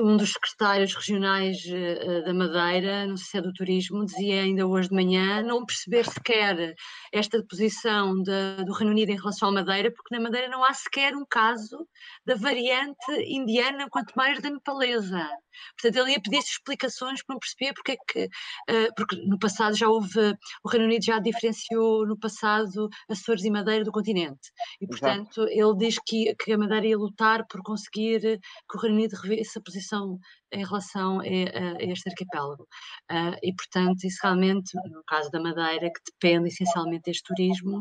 um 0.00 0.16
dos 0.16 0.32
secretários 0.32 0.94
regionais 0.94 1.58
uh, 1.66 2.24
da 2.24 2.34
Madeira, 2.34 3.06
não 3.06 3.16
sei 3.16 3.26
se 3.26 3.38
é 3.38 3.40
do 3.42 3.52
turismo, 3.52 4.04
dizia 4.04 4.42
ainda 4.42 4.66
hoje 4.66 4.88
de 4.88 4.94
manhã 4.94 5.42
não 5.42 5.64
perceber 5.64 6.04
sequer 6.04 6.74
esta 7.12 7.42
posição 7.44 8.14
de, 8.22 8.64
do 8.64 8.72
Reino 8.72 8.92
Unido 8.92 9.10
em 9.10 9.16
relação 9.16 9.48
à 9.48 9.52
Madeira, 9.52 9.90
porque 9.90 10.14
na 10.14 10.22
Madeira 10.22 10.48
não 10.48 10.64
há 10.64 10.72
sequer 10.72 11.14
um 11.14 11.24
caso 11.28 11.86
da 12.24 12.34
variante 12.34 13.12
indiana, 13.26 13.88
quanto 13.90 14.12
mais 14.14 14.40
da 14.40 14.50
nepalesa. 14.50 15.28
Portanto, 15.76 16.02
ele 16.02 16.12
ia 16.12 16.20
pedir 16.20 16.38
explicações 16.38 17.22
para 17.22 17.34
não 17.34 17.40
perceber 17.40 17.74
porque 17.74 17.92
é 17.92 17.96
que, 17.96 18.24
uh, 18.24 18.94
porque 18.96 19.16
no 19.26 19.38
passado 19.38 19.76
já 19.76 19.88
houve, 19.88 20.36
o 20.64 20.68
Reino 20.68 20.86
Unido 20.86 21.04
já 21.04 21.18
diferenciou 21.18 22.06
no 22.06 22.18
passado 22.18 22.88
Açores 23.08 23.44
e 23.44 23.50
Madeira 23.50 23.84
do 23.84 23.92
continente. 23.92 24.50
E, 24.80 24.86
portanto, 24.86 25.42
Exato. 25.42 25.48
ele 25.48 25.76
diz 25.76 25.98
que, 26.06 26.34
que 26.36 26.52
a 26.52 26.58
Madeira 26.58 26.86
ia 26.86 26.96
lutar 26.96 27.46
por 27.46 27.62
conseguir 27.62 28.20
que 28.20 28.76
o 28.76 28.80
Reino 28.80 28.96
Unido 28.96 29.14
revesse 29.14 29.58
a 29.58 29.62
posição 29.70 30.18
em 30.52 30.64
relação 30.64 31.20
a, 31.20 31.22
a, 31.22 31.76
a 31.78 31.84
este 31.84 32.08
arquipélago. 32.08 32.64
Uh, 33.10 33.36
e, 33.42 33.54
portanto, 33.54 34.04
isso 34.04 34.18
realmente, 34.22 34.72
no 34.90 35.02
caso 35.06 35.30
da 35.30 35.40
Madeira, 35.40 35.90
que 35.90 36.12
depende 36.12 36.48
essencialmente 36.48 37.04
deste 37.04 37.22
turismo, 37.22 37.80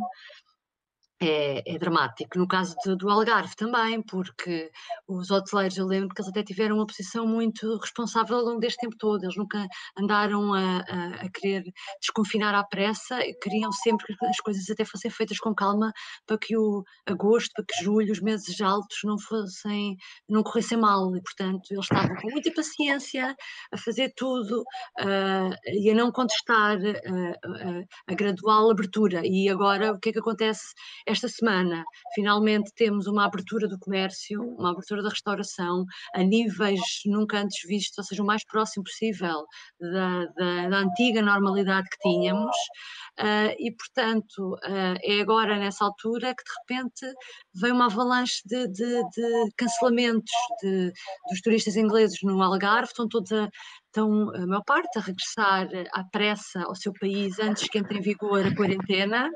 é, 1.22 1.76
é, 1.76 1.78
dramático. 1.78 2.38
No 2.38 2.48
caso 2.48 2.76
de, 2.84 2.96
do 2.96 3.10
Algarve 3.10 3.56
também, 3.56 4.02
porque 4.02 4.72
os 5.08 5.30
hoteleiros, 5.30 5.78
eu 5.78 5.86
lembro 5.86 6.16
que 6.16 6.22
eles 6.22 6.30
até 6.30 6.44
tiveram 6.44 6.78
uma 6.78 6.88
posição 6.88 7.28
muito 7.28 7.78
responsável 7.78 8.38
ao 8.38 8.44
longo 8.44 8.60
deste 8.60 8.80
tempo 8.80 8.96
todo, 8.98 9.24
eles 9.24 9.36
nunca 9.36 9.68
andaram 9.98 10.54
a, 10.54 10.80
a, 10.80 11.08
a 11.26 11.30
querer 11.30 11.64
desconfinar 12.00 12.56
à 12.56 12.64
pressa, 12.64 13.20
queriam 13.42 13.72
sempre 13.72 14.16
que 14.16 14.26
as 14.26 14.40
coisas 14.40 14.70
até 14.70 14.86
fossem 14.86 15.12
feitas 15.12 15.40
com 15.40 15.54
calma 15.54 15.92
para 16.26 16.38
que 16.38 16.56
o 16.56 16.84
agosto, 17.06 17.52
para 17.54 17.66
que 17.66 17.84
julho, 17.84 18.12
os 18.12 18.22
meses 18.22 18.60
altos 18.62 19.00
não 19.04 19.20
fossem, 19.20 19.98
não 20.28 20.44
corressem 20.44 20.78
mal, 20.78 21.16
e 21.16 21.22
portanto 21.22 21.72
eles 21.72 21.84
estavam 21.84 22.16
com 22.16 22.30
muita 22.32 22.52
paciência 22.54 23.36
a 23.72 23.78
fazer 23.78 24.14
tudo 24.16 24.62
uh, 24.62 25.54
e 25.68 25.90
a 25.90 25.94
não 25.96 26.12
contestar 26.12 26.78
uh, 26.78 27.88
a 28.08 28.14
gradual 28.14 28.72
abertura. 28.72 29.22
E 29.26 29.50
agora 29.50 29.92
o 29.92 30.00
que 30.00 30.10
é 30.10 30.14
que 30.14 30.20
acontece? 30.20 30.74
Esta 31.10 31.28
semana, 31.28 31.84
finalmente, 32.14 32.72
temos 32.76 33.08
uma 33.08 33.26
abertura 33.26 33.68
do 33.68 33.80
comércio, 33.80 34.44
uma 34.60 34.70
abertura 34.70 35.02
da 35.02 35.10
restauração 35.10 35.84
a 36.14 36.22
níveis 36.22 36.80
nunca 37.04 37.40
antes 37.40 37.68
vistos, 37.68 37.98
ou 37.98 38.04
seja, 38.04 38.22
o 38.22 38.26
mais 38.28 38.46
próximo 38.46 38.84
possível 38.84 39.44
da, 39.82 40.26
da, 40.38 40.70
da 40.70 40.78
antiga 40.78 41.20
normalidade 41.24 41.90
que 41.90 41.98
tínhamos. 41.98 42.56
Uh, 43.20 43.56
e, 43.58 43.76
portanto, 43.76 44.54
uh, 44.54 44.98
é 45.04 45.20
agora 45.20 45.58
nessa 45.58 45.84
altura 45.84 46.36
que 46.36 46.44
de 46.44 46.52
repente 46.60 47.18
vem 47.56 47.72
uma 47.72 47.88
avalanche 47.88 48.44
de, 48.46 48.68
de, 48.68 49.02
de 49.10 49.52
cancelamentos 49.58 50.32
de, 50.62 50.94
dos 51.32 51.42
turistas 51.42 51.76
ingleses 51.76 52.20
no 52.22 52.40
Algarve, 52.40 52.90
estão 52.90 53.08
todos 53.08 53.32
a, 53.32 53.50
estão 53.90 54.30
a 54.36 54.46
maior 54.46 54.64
parte 54.64 54.98
a 54.98 55.02
regressar 55.02 55.68
à 55.94 56.04
pressa 56.04 56.64
ao 56.64 56.76
seu 56.76 56.94
país 56.94 57.40
antes 57.40 57.68
que 57.68 57.80
entre 57.80 57.98
em 57.98 58.02
vigor 58.02 58.46
a 58.46 58.56
quarentena. 58.56 59.30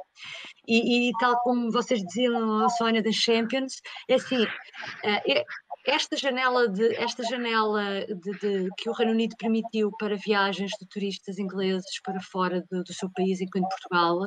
E, 0.68 1.10
e 1.10 1.12
tal 1.20 1.38
como 1.40 1.72
vocês 1.72 2.00
diziam, 2.02 2.70
Sónia 2.70 3.04
das 3.04 3.16
Champions, 3.16 3.82
é 4.08 4.16
assim, 4.16 4.46
eh, 5.04 5.44
esta 5.86 6.16
janela, 6.16 6.70
de, 6.70 6.96
esta 6.96 7.24
janela 7.24 8.06
de, 8.06 8.32
de, 8.40 8.70
que 8.78 8.90
o 8.90 8.94
Reino 8.94 9.12
Unido 9.12 9.36
permitiu 9.38 9.92
para 10.00 10.16
viagens 10.16 10.72
de 10.80 10.88
turistas 10.88 11.38
ingleses 11.38 12.00
para 12.02 12.22
fora 12.22 12.64
do, 12.72 12.84
do 12.84 12.94
seu 12.94 13.10
país, 13.12 13.42
enquanto 13.42 13.68
Portugal, 13.68 14.26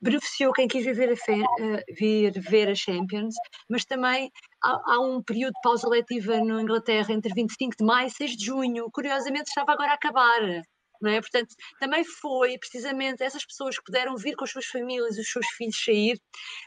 beneficiou 0.00 0.52
quem 0.52 0.66
quis 0.66 0.84
vir, 0.84 1.10
a 1.10 1.92
vir 1.92 2.32
ver 2.40 2.68
a 2.68 2.74
Champions, 2.74 3.34
mas 3.68 3.84
também 3.84 4.30
há, 4.62 4.94
há, 4.94 5.00
um 5.00 5.22
período 5.22 5.52
de 5.52 5.60
pausa 5.62 5.88
letiva 5.88 6.42
na 6.42 6.62
Inglaterra 6.62 7.12
entre 7.12 7.32
25 7.34 7.76
de 7.78 7.84
maio 7.84 8.08
e 8.08 8.10
6 8.10 8.36
de 8.36 8.46
junho, 8.46 8.90
curiosamente 8.92 9.48
estava 9.48 9.72
agora 9.72 9.90
a 9.90 9.94
acabar. 9.94 10.40
Não 11.00 11.10
é? 11.10 11.18
Portanto, 11.18 11.54
também 11.80 12.04
foi 12.04 12.58
precisamente 12.58 13.22
essas 13.22 13.44
pessoas 13.46 13.78
que 13.78 13.84
puderam 13.84 14.16
vir 14.16 14.36
com 14.36 14.44
as 14.44 14.50
suas 14.50 14.66
famílias 14.66 15.16
e 15.16 15.20
os 15.22 15.30
seus 15.30 15.46
filhos 15.56 15.82
sair. 15.82 16.20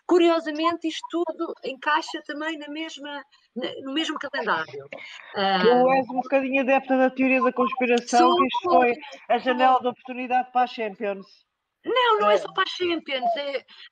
Curiosamente, 0.07 0.87
isto 0.87 1.07
tudo 1.11 1.53
encaixa 1.63 2.19
também 2.25 2.57
na 2.57 2.67
mesma, 2.67 3.23
no 3.83 3.93
mesmo 3.93 4.17
calendário. 4.17 4.87
Tu 5.35 5.91
és 5.91 6.09
um 6.09 6.21
bocadinho 6.21 6.61
adepta 6.61 6.97
da 6.97 7.11
teoria 7.11 7.43
da 7.43 7.53
conspiração, 7.53 8.19
sou, 8.19 8.37
que 8.37 8.45
isto 8.47 8.63
foi 8.63 8.95
a 9.29 9.37
janela 9.37 9.79
de 9.79 9.87
oportunidade 9.89 10.51
para 10.51 10.63
a 10.63 10.67
Champions. 10.67 11.27
Não, 11.85 12.19
não 12.19 12.31
é 12.31 12.37
só 12.37 12.51
para 12.53 12.63
a 12.63 12.67
Champions. 12.67 13.29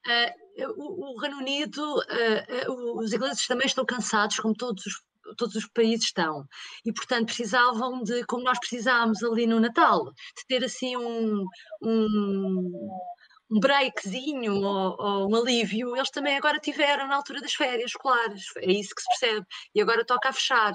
É, 0.07 0.35
uh, 0.65 0.73
o, 0.77 1.13
o, 1.13 1.19
Reino 1.19 1.37
Unido, 1.37 1.81
uh, 1.81 2.71
uh, 2.71 2.99
os 2.99 3.11
ingleses 3.11 3.45
também 3.47 3.67
estão 3.67 3.85
cansados, 3.85 4.37
como 4.37 4.55
todos 4.55 4.85
os, 4.85 4.93
todos 5.37 5.55
os 5.55 5.67
países 5.67 6.05
estão. 6.05 6.45
E, 6.85 6.93
portanto, 6.93 7.27
precisavam 7.27 8.01
de, 8.03 8.23
como 8.25 8.43
nós 8.43 8.59
precisámos 8.59 9.23
ali 9.23 9.45
no 9.45 9.59
Natal, 9.59 10.05
de 10.05 10.45
ter 10.47 10.63
assim 10.63 10.95
um, 10.95 11.45
um, 11.81 12.89
um 13.51 13.59
breakzinho 13.59 14.55
ou, 14.55 14.95
ou, 14.97 15.29
um 15.29 15.35
alívio. 15.35 15.95
Eles 15.95 16.09
também 16.11 16.37
agora 16.37 16.59
tiveram 16.59 17.07
na 17.07 17.15
altura 17.15 17.41
das 17.41 17.53
férias 17.53 17.91
escolares. 17.91 18.45
É 18.57 18.71
isso 18.71 18.95
que 18.95 19.01
se 19.01 19.19
percebe. 19.19 19.45
E 19.75 19.81
agora 19.81 20.05
toca 20.05 20.29
a 20.29 20.33
fechar 20.33 20.73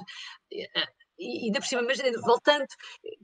e 1.19 1.47
ainda 1.47 1.61
por 1.61 1.67
cima, 1.67 1.83
mas 1.83 1.99
voltando, 2.23 2.67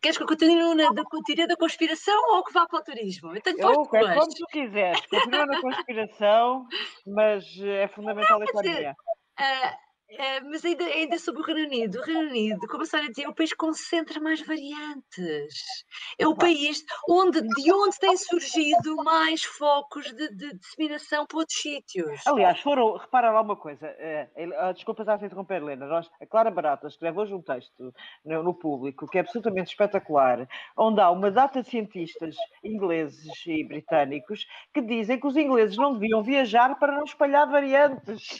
queres 0.00 0.16
que 0.16 0.22
eu 0.22 0.26
continue 0.26 0.74
na 0.74 0.90
da, 0.90 1.02
teoria 1.24 1.46
da 1.46 1.56
conspiração 1.56 2.18
ou 2.34 2.44
que 2.44 2.52
vá 2.52 2.66
para 2.66 2.80
o 2.80 2.84
turismo? 2.84 3.34
Eu 3.34 3.40
tenho 3.42 3.60
eu, 3.60 3.70
é 3.70 4.14
como 4.14 4.34
tu 4.34 4.46
quiseres, 4.50 5.06
continua 5.06 5.46
na 5.46 5.60
conspiração, 5.60 6.66
mas 7.06 7.44
é 7.62 7.88
fundamental 7.88 8.38
não, 8.38 8.46
a 8.46 8.50
economia. 8.50 8.96
uh, 9.38 9.91
é, 10.18 10.40
mas 10.40 10.64
ainda, 10.64 10.84
ainda 10.84 11.18
sobre 11.18 11.42
o 11.42 11.44
Reino 11.44 11.62
Unido, 11.62 11.98
o 11.98 12.02
Reino 12.02 12.28
Unido, 12.28 12.66
como 12.68 12.82
a 12.82 12.86
Sara 12.86 13.08
dizia, 13.08 13.26
é 13.26 13.28
o 13.28 13.34
país 13.34 13.50
que 13.50 13.56
concentra 13.56 14.20
mais 14.20 14.40
variantes. 14.42 15.84
É 16.18 16.26
o 16.26 16.34
país 16.34 16.84
onde, 17.08 17.40
de 17.40 17.72
onde 17.72 17.98
têm 17.98 18.16
surgido 18.16 18.96
mais 18.96 19.42
focos 19.42 20.12
de, 20.12 20.28
de 20.34 20.54
disseminação 20.58 21.26
para 21.26 21.38
outros 21.38 21.58
sítios. 21.58 22.20
Aliás, 22.26 22.60
foram, 22.60 22.96
repara 22.96 23.30
lá 23.30 23.40
uma 23.40 23.56
coisa, 23.56 23.86
uh, 23.86 24.74
desculpa 24.74 25.04
já 25.04 25.18
te 25.18 25.24
interromper, 25.24 25.56
Helena, 25.56 25.86
nós, 25.86 26.10
a 26.20 26.26
Clara 26.26 26.50
Barata 26.50 26.86
escreve 26.86 27.18
hoje 27.18 27.34
um 27.34 27.42
texto 27.42 27.92
no, 28.24 28.42
no, 28.42 28.54
público 28.54 29.06
que 29.08 29.18
é 29.18 29.20
absolutamente 29.20 29.70
espetacular, 29.70 30.46
onde 30.76 31.00
há 31.00 31.10
uma 31.10 31.30
data 31.30 31.62
de 31.62 31.68
cientistas 31.68 32.36
ingleses 32.62 33.46
e 33.46 33.64
britânicos 33.64 34.46
que 34.72 34.80
dizem 34.80 35.18
que 35.18 35.26
os 35.26 35.36
ingleses 35.36 35.76
não 35.76 35.94
deviam 35.94 36.22
viajar 36.22 36.78
para 36.78 36.92
não 36.92 37.04
espalhar 37.04 37.50
variantes. 37.50 38.38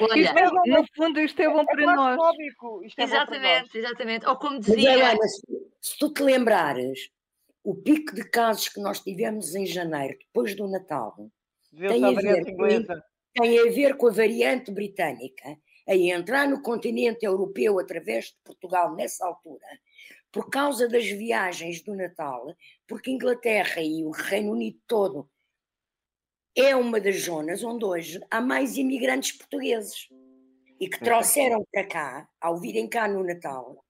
Olha, 0.00 0.34
no 0.66 0.84
fundo 0.96 1.20
isto 1.20 1.40
é 1.40 1.48
bom 1.48 1.60
é 1.60 1.64
para 1.64 1.94
nós. 1.94 2.18
Isto 2.84 3.00
é 3.00 3.04
exatamente, 3.04 3.74
nós. 3.74 3.74
exatamente. 3.74 4.26
Ou 4.26 4.36
como 4.36 4.58
dizia... 4.58 5.14
Mas, 5.16 5.40
se 5.80 5.98
tu 5.98 6.12
te 6.12 6.22
lembrares, 6.22 7.10
o 7.64 7.74
pico 7.74 8.14
de 8.14 8.24
casos 8.28 8.68
que 8.68 8.80
nós 8.80 9.00
tivemos 9.00 9.54
em 9.54 9.66
janeiro, 9.66 10.16
depois 10.18 10.54
do 10.54 10.68
Natal, 10.68 11.14
tem 11.76 12.04
a, 12.04 12.10
ver 12.12 12.44
tem 13.34 13.58
a 13.58 13.72
ver 13.72 13.96
com 13.96 14.08
a 14.08 14.12
variante 14.12 14.70
britânica 14.70 15.56
a 15.88 15.96
entrar 15.96 16.48
no 16.48 16.62
continente 16.62 17.24
europeu 17.24 17.78
através 17.78 18.26
de 18.26 18.36
Portugal 18.44 18.94
nessa 18.94 19.26
altura, 19.26 19.66
por 20.30 20.48
causa 20.48 20.88
das 20.88 21.06
viagens 21.06 21.82
do 21.82 21.94
Natal, 21.94 22.54
porque 22.86 23.10
Inglaterra 23.10 23.82
e 23.82 24.04
o 24.04 24.10
Reino 24.10 24.52
Unido 24.52 24.78
todo 24.86 25.28
é 26.56 26.76
uma 26.76 27.00
das 27.00 27.22
zonas 27.22 27.62
onde 27.62 27.84
hoje 27.84 28.20
há 28.30 28.40
mais 28.40 28.76
imigrantes 28.76 29.32
portugueses 29.32 30.08
e 30.78 30.88
que 30.88 31.00
trouxeram 31.00 31.64
para 31.72 31.84
cá, 31.86 32.28
ao 32.40 32.60
virem 32.60 32.88
cá 32.88 33.06
no 33.06 33.24
Natal, 33.24 33.84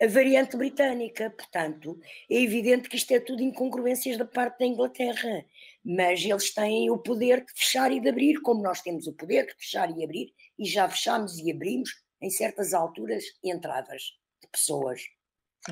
a 0.00 0.06
variante 0.06 0.56
britânica. 0.56 1.30
Portanto, 1.30 1.98
é 2.30 2.42
evidente 2.42 2.88
que 2.88 2.96
isto 2.96 3.10
é 3.12 3.20
tudo 3.20 3.42
incongruências 3.42 4.16
da 4.16 4.26
parte 4.26 4.58
da 4.58 4.66
Inglaterra, 4.66 5.44
mas 5.84 6.24
eles 6.24 6.52
têm 6.52 6.90
o 6.90 6.98
poder 6.98 7.44
de 7.44 7.52
fechar 7.52 7.90
e 7.90 8.00
de 8.00 8.08
abrir, 8.08 8.40
como 8.42 8.62
nós 8.62 8.82
temos 8.82 9.06
o 9.06 9.14
poder 9.14 9.46
de 9.46 9.54
fechar 9.54 9.90
e 9.96 10.04
abrir, 10.04 10.32
e 10.58 10.66
já 10.66 10.88
fechamos 10.88 11.38
e 11.38 11.50
abrimos 11.50 11.90
em 12.20 12.30
certas 12.30 12.74
alturas 12.74 13.24
entradas 13.42 14.02
de 14.42 14.48
pessoas. 14.50 15.00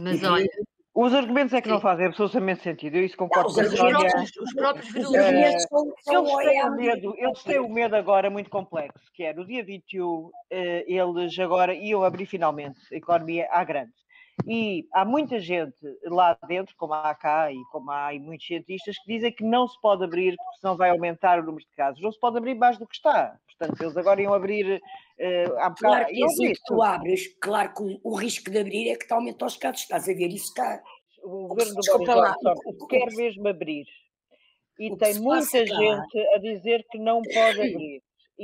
Mas 0.00 0.22
olha, 0.24 0.48
os 0.94 1.12
argumentos 1.12 1.52
é 1.52 1.60
que 1.60 1.68
não 1.68 1.80
fazem 1.80 2.06
absolutamente 2.06 2.62
sentido, 2.62 2.96
eu 2.96 3.04
isso 3.04 3.16
concordo 3.16 3.52
não, 3.52 3.64
os, 3.64 3.74
próprios, 3.74 4.36
os 4.36 4.54
próprios 4.54 4.92
virulês. 4.92 5.66
eles, 5.66 5.66
têm 6.06 6.16
o 6.16 6.76
medo, 6.76 7.14
eles 7.18 7.42
têm 7.42 7.58
o 7.58 7.68
medo 7.68 7.96
agora 7.96 8.30
muito 8.30 8.48
complexo, 8.48 9.04
que 9.12 9.24
é 9.24 9.34
no 9.34 9.44
dia 9.44 9.64
21, 9.64 10.30
eh, 10.50 10.84
eles 10.86 11.36
agora 11.40 11.74
iam 11.74 12.04
abrir 12.04 12.26
finalmente 12.26 12.78
a 12.92 12.96
economia 12.96 13.48
à 13.50 13.64
grande. 13.64 13.92
E 14.46 14.86
há 14.92 15.04
muita 15.04 15.38
gente 15.38 15.76
lá 16.04 16.36
dentro, 16.46 16.74
como 16.76 16.92
há 16.92 17.14
cá 17.14 17.52
e 17.52 17.56
como 17.70 17.90
há 17.90 18.06
aí 18.06 18.18
muitos 18.18 18.46
cientistas, 18.46 18.96
que 18.98 19.12
dizem 19.14 19.32
que 19.32 19.44
não 19.44 19.66
se 19.66 19.80
pode 19.80 20.04
abrir 20.04 20.34
porque 20.36 20.60
senão 20.60 20.76
vai 20.76 20.90
aumentar 20.90 21.38
o 21.38 21.44
número 21.44 21.64
de 21.64 21.74
casos. 21.76 22.02
Não 22.02 22.12
se 22.12 22.18
pode 22.18 22.36
abrir 22.36 22.54
mais 22.54 22.76
do 22.76 22.86
que 22.86 22.96
está. 22.96 23.38
Portanto, 23.46 23.80
eles 23.80 23.96
agora 23.96 24.20
iam 24.20 24.34
abrir. 24.34 24.82
Uh, 25.18 25.56
há 25.58 25.70
claro 25.70 26.06
que 26.06 26.24
assim 26.24 26.52
que 26.52 26.60
tu 26.66 26.82
abres, 26.82 27.34
claro 27.40 27.72
que 27.72 28.00
o, 28.02 28.16
risco 28.16 28.50
de 28.50 28.58
abrir 28.58 28.90
é 28.90 28.96
que 28.96 29.06
te 29.06 29.14
aumenta 29.14 29.46
os 29.46 29.56
casos. 29.56 29.82
Estás 29.82 30.08
a 30.08 30.12
ver 30.12 30.28
isso 30.28 30.52
cá. 30.52 30.82
O 31.22 31.48
governo 31.48 31.74
do 31.74 31.98
Boris 31.98 32.06
Johnson 32.06 32.86
quer 32.88 33.06
mesmo 33.14 33.48
abrir. 33.48 33.86
E 34.78 34.94
tem 34.96 35.20
muita 35.20 35.64
gente 35.64 36.18
a 36.34 36.38
dizer 36.38 36.84
que 36.90 36.98
não 36.98 37.22
pode 37.22 37.32
abrir. 37.62 38.02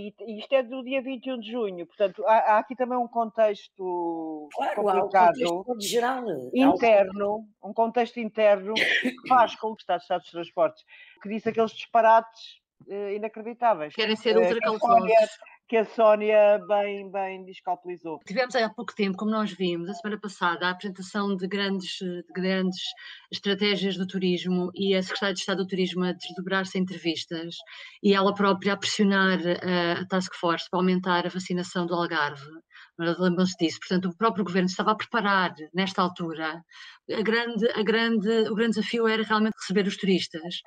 E, 0.09 0.39
isto 0.39 0.53
é 0.55 0.63
do 0.63 0.83
dia 0.83 1.03
21 1.03 1.41
de 1.41 1.51
junho, 1.51 1.87
portanto, 1.87 2.25
há, 2.27 2.55
há 2.55 2.59
aqui 2.59 2.75
também 2.75 2.99
um 2.99 3.09
contexto 3.09 4.49
claro, 4.53 4.83
complicado, 4.83 5.37
um 5.43 5.65
contexto 5.65 5.89
geral, 5.89 6.25
interno, 6.55 7.49
um 7.63 7.73
contexto 7.73 8.19
interno 8.19 8.75
que 8.75 9.29
faz 9.29 9.55
com 9.57 9.75
que 9.75 9.85
o 9.91 9.97
Estado 9.97 10.21
dos 10.21 10.31
Transportes, 10.31 10.85
que 11.23 11.29
disse 11.29 11.49
aqueles 11.49 11.73
disparates 11.73 12.61
uh, 12.87 13.11
inacreditáveis. 13.15 13.95
Querem 13.95 14.17
ser 14.17 14.37
ultra 14.37 14.59
cautelosos 14.61 15.39
que 15.71 15.77
a 15.77 15.85
Sónia 15.85 16.59
bem, 16.67 17.09
bem 17.13 17.45
descalpelizou. 17.45 18.19
Tivemos 18.27 18.57
há 18.57 18.69
pouco 18.69 18.93
tempo, 18.93 19.17
como 19.17 19.31
nós 19.31 19.53
vimos, 19.53 19.89
a 19.89 19.95
semana 19.95 20.21
passada, 20.21 20.67
a 20.67 20.71
apresentação 20.71 21.37
de 21.37 21.47
grandes, 21.47 21.97
de 22.01 22.25
grandes 22.35 22.83
estratégias 23.31 23.97
do 23.97 24.05
turismo 24.05 24.73
e 24.75 24.97
a 24.97 25.01
Secretária 25.01 25.33
de 25.33 25.39
Estado 25.39 25.59
do 25.59 25.69
Turismo 25.69 26.03
a 26.03 26.11
desdobrar-se 26.11 26.77
em 26.77 26.83
entrevistas 26.83 27.55
e 28.03 28.13
ela 28.13 28.35
própria 28.35 28.73
a 28.73 28.77
pressionar 28.77 29.39
a, 29.39 30.01
a 30.01 30.07
Task 30.09 30.35
Force 30.35 30.69
para 30.69 30.81
aumentar 30.81 31.25
a 31.25 31.31
vacinação 31.31 31.87
do 31.87 31.95
Algarve. 31.95 32.51
Lembram-se 32.99 33.57
disso. 33.57 33.79
Portanto, 33.79 34.09
o 34.09 34.17
próprio 34.17 34.45
governo 34.45 34.67
estava 34.67 34.91
a 34.91 34.97
preparar, 34.97 35.55
nesta 35.73 36.03
altura, 36.03 36.65
a 37.09 37.23
grande, 37.23 37.71
a 37.77 37.83
grande, 37.85 38.29
o 38.51 38.55
grande 38.57 38.75
desafio 38.75 39.07
era 39.07 39.23
realmente 39.23 39.55
receber 39.55 39.87
os 39.87 39.97
turistas 39.97 40.63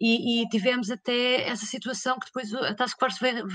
e, 0.00 0.42
e, 0.42 0.48
tivemos 0.48 0.90
até 0.90 1.48
essa 1.48 1.64
situação 1.64 2.18
que 2.18 2.26
depois 2.26 2.52
a 2.54 2.74
Task 2.74 2.98
Force 2.98 3.18
veio, 3.20 3.46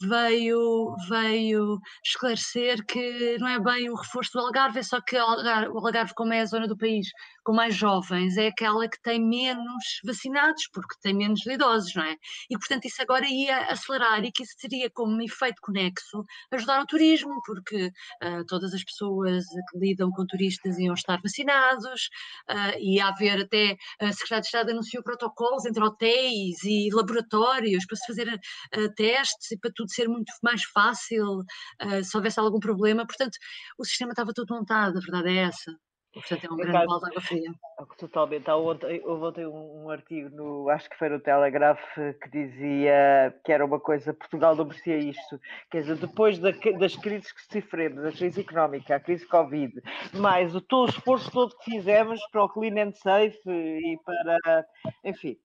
veio, 0.00 0.96
veio, 1.08 1.78
esclarecer 2.04 2.84
que 2.86 3.38
não 3.38 3.48
é 3.48 3.60
bem 3.60 3.88
o 3.88 3.94
reforço 3.94 4.32
do 4.32 4.40
Algarve, 4.40 4.80
é 4.80 4.82
só 4.82 5.00
que 5.00 5.16
o 5.16 5.20
Algarve, 5.20 6.14
como 6.14 6.32
é 6.32 6.40
a 6.40 6.46
zona 6.46 6.66
do 6.66 6.76
país 6.76 7.08
com 7.44 7.52
mais 7.54 7.74
jovens, 7.74 8.36
é 8.36 8.48
aquela 8.48 8.88
que 8.88 9.00
tem 9.00 9.20
menos 9.20 10.00
vacinados, 10.04 10.68
porque 10.72 10.94
tem 11.00 11.14
menos 11.14 11.44
idosos, 11.46 11.94
não 11.94 12.04
é? 12.04 12.16
E 12.50 12.58
portanto 12.58 12.84
isso 12.84 13.00
agora 13.00 13.26
ia 13.26 13.58
acelerar 13.70 14.24
e 14.24 14.32
que 14.32 14.42
isso 14.42 14.54
teria 14.60 14.90
como 14.90 15.20
efeito 15.22 15.60
conexo 15.62 16.24
ajudar 16.52 16.82
o 16.82 16.86
turismo, 16.86 17.40
porque 17.44 17.86
uh, 18.22 18.44
todas 18.46 18.74
as 18.74 18.84
pessoas 18.84 19.44
que 19.70 19.78
lidam 19.78 20.10
com 20.10 20.26
turistas 20.26 20.78
iam 20.78 20.94
estar 20.94 21.20
vacinados, 21.22 22.10
uh, 22.50 22.78
ia 22.78 23.06
haver 23.06 23.42
até, 23.42 23.76
a 24.00 24.12
Secretaria 24.12 24.40
de 24.40 24.46
Estado 24.46 24.70
anunciou 24.70 25.02
protocolos 25.02 25.59
entre 25.66 25.82
hotéis 25.82 26.62
e 26.64 26.88
laboratórios 26.92 27.86
para 27.86 27.96
se 27.96 28.06
fazer 28.06 28.28
uh, 28.28 28.94
testes 28.94 29.50
e 29.50 29.58
para 29.58 29.70
tudo 29.74 29.90
ser 29.90 30.08
muito 30.08 30.32
mais 30.42 30.64
fácil 30.64 31.40
uh, 31.40 32.04
se 32.04 32.16
houvesse 32.16 32.40
algum 32.40 32.60
problema. 32.60 33.06
Portanto, 33.06 33.36
o 33.78 33.84
sistema 33.84 34.12
estava 34.12 34.32
todo 34.34 34.54
montado, 34.54 34.98
a 34.98 35.00
verdade 35.00 35.30
é 35.30 35.42
essa. 35.42 35.72
Portanto, 36.12 36.44
é 36.44 36.52
um 36.52 36.56
grande 36.56 36.86
balde 36.86 37.04
de 37.04 37.10
água 37.10 37.20
fria. 37.20 37.54
Totalmente. 37.96 38.50
Houve 38.50 38.84
ontem 39.04 39.46
um, 39.46 39.84
um, 39.84 39.90
artigo, 39.90 40.28
no, 40.30 40.68
acho 40.68 40.90
que 40.90 40.98
foi 40.98 41.08
no 41.08 41.20
Telegraph, 41.20 41.80
que 41.94 42.30
dizia 42.30 43.32
que 43.44 43.52
era 43.52 43.64
uma 43.64 43.78
coisa, 43.78 44.12
Portugal 44.12 44.56
não 44.56 44.64
merecia 44.64 44.96
isto. 44.96 45.40
Quer 45.70 45.82
dizer, 45.82 45.96
depois 45.96 46.38
da, 46.40 46.50
das 46.78 46.96
crises 46.96 47.30
que 47.30 47.42
sofremos, 47.42 48.04
a 48.04 48.10
crise 48.10 48.40
económica, 48.40 48.96
a 48.96 49.00
crise 49.00 49.24
Covid, 49.26 49.72
mais 50.14 50.54
o, 50.54 50.60
todo, 50.60 50.88
o 50.88 50.90
esforço 50.90 51.30
todo 51.30 51.56
que 51.58 51.70
fizemos 51.70 52.20
para 52.32 52.44
o 52.44 52.48
clean 52.48 52.88
and 52.88 52.92
safe 52.92 53.38
e 53.46 53.96
para, 54.04 54.66
enfim, 55.04 55.38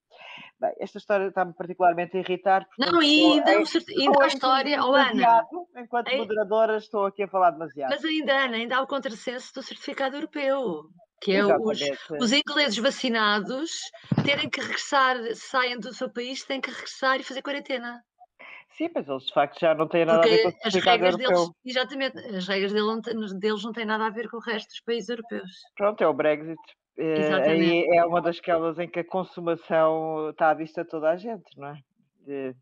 Bem, 0.59 0.73
esta 0.79 0.97
história 0.97 1.27
está-me 1.27 1.53
particularmente 1.53 2.15
a 2.15 2.19
irritar. 2.19 2.65
Não, 2.79 3.01
e 3.01 3.33
ainda, 3.33 3.51
ainda 3.51 4.23
a 4.23 4.27
história, 4.27 4.83
oh, 4.83 4.93
Ana. 4.93 5.45
Enquanto 5.77 6.07
é, 6.07 6.17
moderadora, 6.17 6.77
estou 6.77 7.05
aqui 7.05 7.23
a 7.23 7.27
falar 7.27 7.51
demasiado. 7.51 7.89
Mas 7.89 8.03
ainda, 8.03 8.33
Ana, 8.33 8.57
ainda 8.57 8.77
há 8.77 8.81
o 8.81 8.87
contrassenso 8.87 9.53
do 9.53 9.61
certificado 9.61 10.15
europeu, 10.15 10.83
que 11.21 11.33
é 11.33 11.45
os, 11.45 11.81
os, 12.21 12.31
ingleses 12.31 12.77
vacinados 12.77 13.71
terem 14.23 14.49
que 14.49 14.61
regressar, 14.61 15.17
saem 15.35 15.79
do 15.79 15.93
seu 15.93 16.09
país, 16.09 16.43
têm 16.43 16.61
que 16.61 16.69
regressar 16.69 17.19
e 17.19 17.23
fazer 17.23 17.41
quarentena. 17.41 18.01
Sim, 18.77 18.89
mas 18.93 19.07
eles 19.07 19.23
de 19.23 19.33
facto 19.33 19.59
já 19.59 19.73
não 19.73 19.87
têm 19.87 20.05
nada 20.05 20.19
Porque 20.19 20.33
a 20.33 20.37
ver 20.37 20.43
com 20.43 20.49
o 20.49 20.67
as 20.67 20.73
regras 20.75 21.13
europeu. 21.13 21.29
deles, 21.29 21.49
exatamente, 21.65 22.19
as 22.35 22.47
regras 22.47 22.73
deles 23.39 23.63
não 23.63 23.71
têm 23.71 23.85
nada 23.85 24.05
a 24.05 24.09
ver 24.09 24.29
com 24.29 24.37
o 24.37 24.41
resto 24.41 24.67
dos 24.67 24.81
países 24.81 25.09
europeus. 25.09 25.49
Pronto, 25.77 26.03
é 26.03 26.07
o 26.07 26.13
Brexit. 26.13 26.59
Uh, 26.97 27.49
aí 27.49 27.87
é 27.89 28.05
uma 28.05 28.21
dasquelas 28.21 28.79
em 28.79 28.87
que 28.87 28.99
a 28.99 29.03
consumação 29.03 30.29
está 30.29 30.49
à 30.49 30.53
vista 30.53 30.83
de 30.83 30.89
toda 30.89 31.09
a 31.09 31.17
gente, 31.17 31.57
não 31.57 31.67
é? 31.67 32.55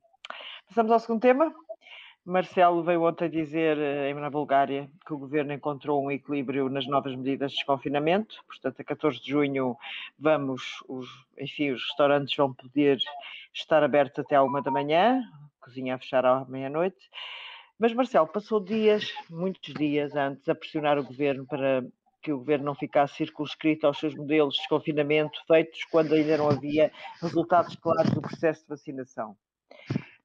Passamos 0.68 0.92
ao 0.92 1.00
segundo 1.00 1.22
tema. 1.22 1.54
Marcelo 2.26 2.82
veio 2.84 3.04
ontem 3.04 3.30
dizer 3.30 3.78
uh, 3.78 4.20
na 4.20 4.30
Bulgária 4.30 4.90
que 5.06 5.14
o 5.14 5.18
governo 5.18 5.52
encontrou 5.52 6.02
um 6.02 6.10
equilíbrio 6.10 6.70
nas 6.70 6.88
novas 6.88 7.14
medidas 7.16 7.52
de 7.52 7.58
desconfinamento. 7.58 8.42
Portanto, 8.48 8.80
a 8.80 8.84
14 8.84 9.22
de 9.22 9.30
junho 9.30 9.76
vamos, 10.18 10.84
os, 10.88 11.08
enfim, 11.38 11.72
os 11.72 11.84
restaurantes 11.84 12.36
vão 12.36 12.54
poder 12.54 12.98
estar 13.54 13.84
abertos 13.84 14.20
até 14.20 14.36
à 14.36 14.44
uma 14.44 14.62
da 14.62 14.72
manhã, 14.72 15.22
cozinha 15.60 15.96
a 15.96 16.00
fechar 16.00 16.26
à 16.26 16.46
meia-noite. 16.46 17.10
Mas 17.78 17.94
Marcelo 17.94 18.28
passou 18.28 18.62
dias, 18.62 19.12
muitos 19.30 19.74
dias 19.74 20.16
antes, 20.16 20.48
a 20.48 20.56
pressionar 20.56 20.98
o 20.98 21.04
governo 21.04 21.46
para 21.46 21.84
que 22.24 22.32
o 22.32 22.38
governo 22.38 22.66
não 22.66 22.76
ficasse 22.76 23.16
circunscrito 23.16 23.86
aos 23.86 24.00
seus 24.00 24.16
modelos 24.16 24.56
de 24.56 24.62
desconfinamento 24.62 25.38
feitos 25.46 25.84
quando 25.92 26.14
ainda 26.14 26.38
não 26.38 26.50
havia 26.50 26.92
resultados 27.22 27.76
claros 27.76 28.10
do 28.12 28.22
processo 28.22 28.62
de 28.62 28.70
vacinação. 28.70 29.36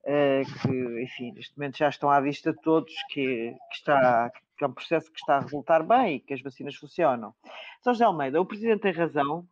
Uh, 0.05 0.43
que, 0.63 1.03
enfim, 1.03 1.33
neste 1.33 1.59
momento 1.59 1.77
já 1.77 1.89
estão 1.89 2.09
à 2.09 2.19
vista 2.21 2.53
de 2.53 2.61
todos 2.63 2.95
que, 3.11 3.53
que, 3.53 3.75
está, 3.75 4.31
que 4.57 4.65
é 4.65 4.67
um 4.67 4.73
processo 4.73 5.13
que 5.13 5.19
está 5.19 5.37
a 5.37 5.41
resultar 5.41 5.83
bem 5.83 6.17
e 6.17 6.21
que 6.21 6.33
as 6.33 6.41
vacinas 6.41 6.77
funcionam. 6.77 7.35
São 7.83 7.93
José 7.93 8.05
Almeida, 8.05 8.41
o 8.41 8.47
Presidente 8.47 8.81
tem 8.81 8.93
razão, 8.93 9.47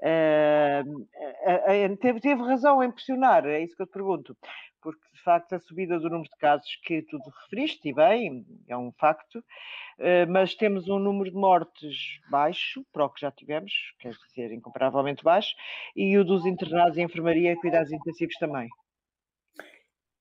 uh, 0.00 0.90
uh, 0.90 1.96
teve, 1.96 2.20
teve 2.20 2.42
razão 2.42 2.82
em 2.82 2.90
pressionar, 2.90 3.46
é 3.46 3.62
isso 3.62 3.74
que 3.74 3.82
eu 3.82 3.86
te 3.86 3.92
pergunto, 3.92 4.36
porque 4.84 5.08
de 5.14 5.22
facto 5.22 5.54
a 5.54 5.58
subida 5.58 5.98
do 5.98 6.10
número 6.10 6.28
de 6.28 6.36
casos 6.36 6.76
que 6.84 7.00
tu 7.00 7.16
referiste, 7.40 7.88
e 7.88 7.94
bem, 7.94 8.46
é 8.68 8.76
um 8.76 8.92
facto, 8.92 9.42
eh, 9.98 10.26
mas 10.26 10.54
temos 10.54 10.86
um 10.90 10.98
número 10.98 11.30
de 11.30 11.36
mortes 11.36 12.20
baixo, 12.30 12.84
para 12.92 13.06
o 13.06 13.08
que 13.08 13.22
já 13.22 13.32
tivemos, 13.32 13.72
quer 13.98 14.12
dizer, 14.28 14.52
incomparavelmente 14.52 15.24
baixo, 15.24 15.56
e 15.96 16.18
o 16.18 16.24
dos 16.24 16.44
internados 16.44 16.98
em 16.98 17.04
enfermaria 17.04 17.52
e 17.52 17.56
cuidados 17.56 17.90
intensivos 17.90 18.36
também. 18.36 18.68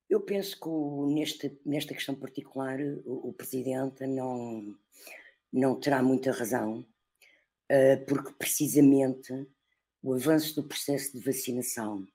Eu 0.09 0.21
penso 0.21 0.57
que 0.57 1.13
neste, 1.13 1.59
nesta 1.65 1.93
questão 1.93 2.15
particular 2.15 2.79
o, 3.05 3.29
o 3.29 3.33
Presidente 3.33 4.07
não, 4.07 4.73
não 5.51 5.77
terá 5.77 6.01
muita 6.01 6.31
razão, 6.31 6.85
eh, 7.67 7.97
porque 7.97 8.31
precisamente 8.39 9.33
o 10.01 10.13
avanço 10.13 10.55
do 10.55 10.67
processo 10.67 11.17
de 11.17 11.25
vacinação 11.25 12.07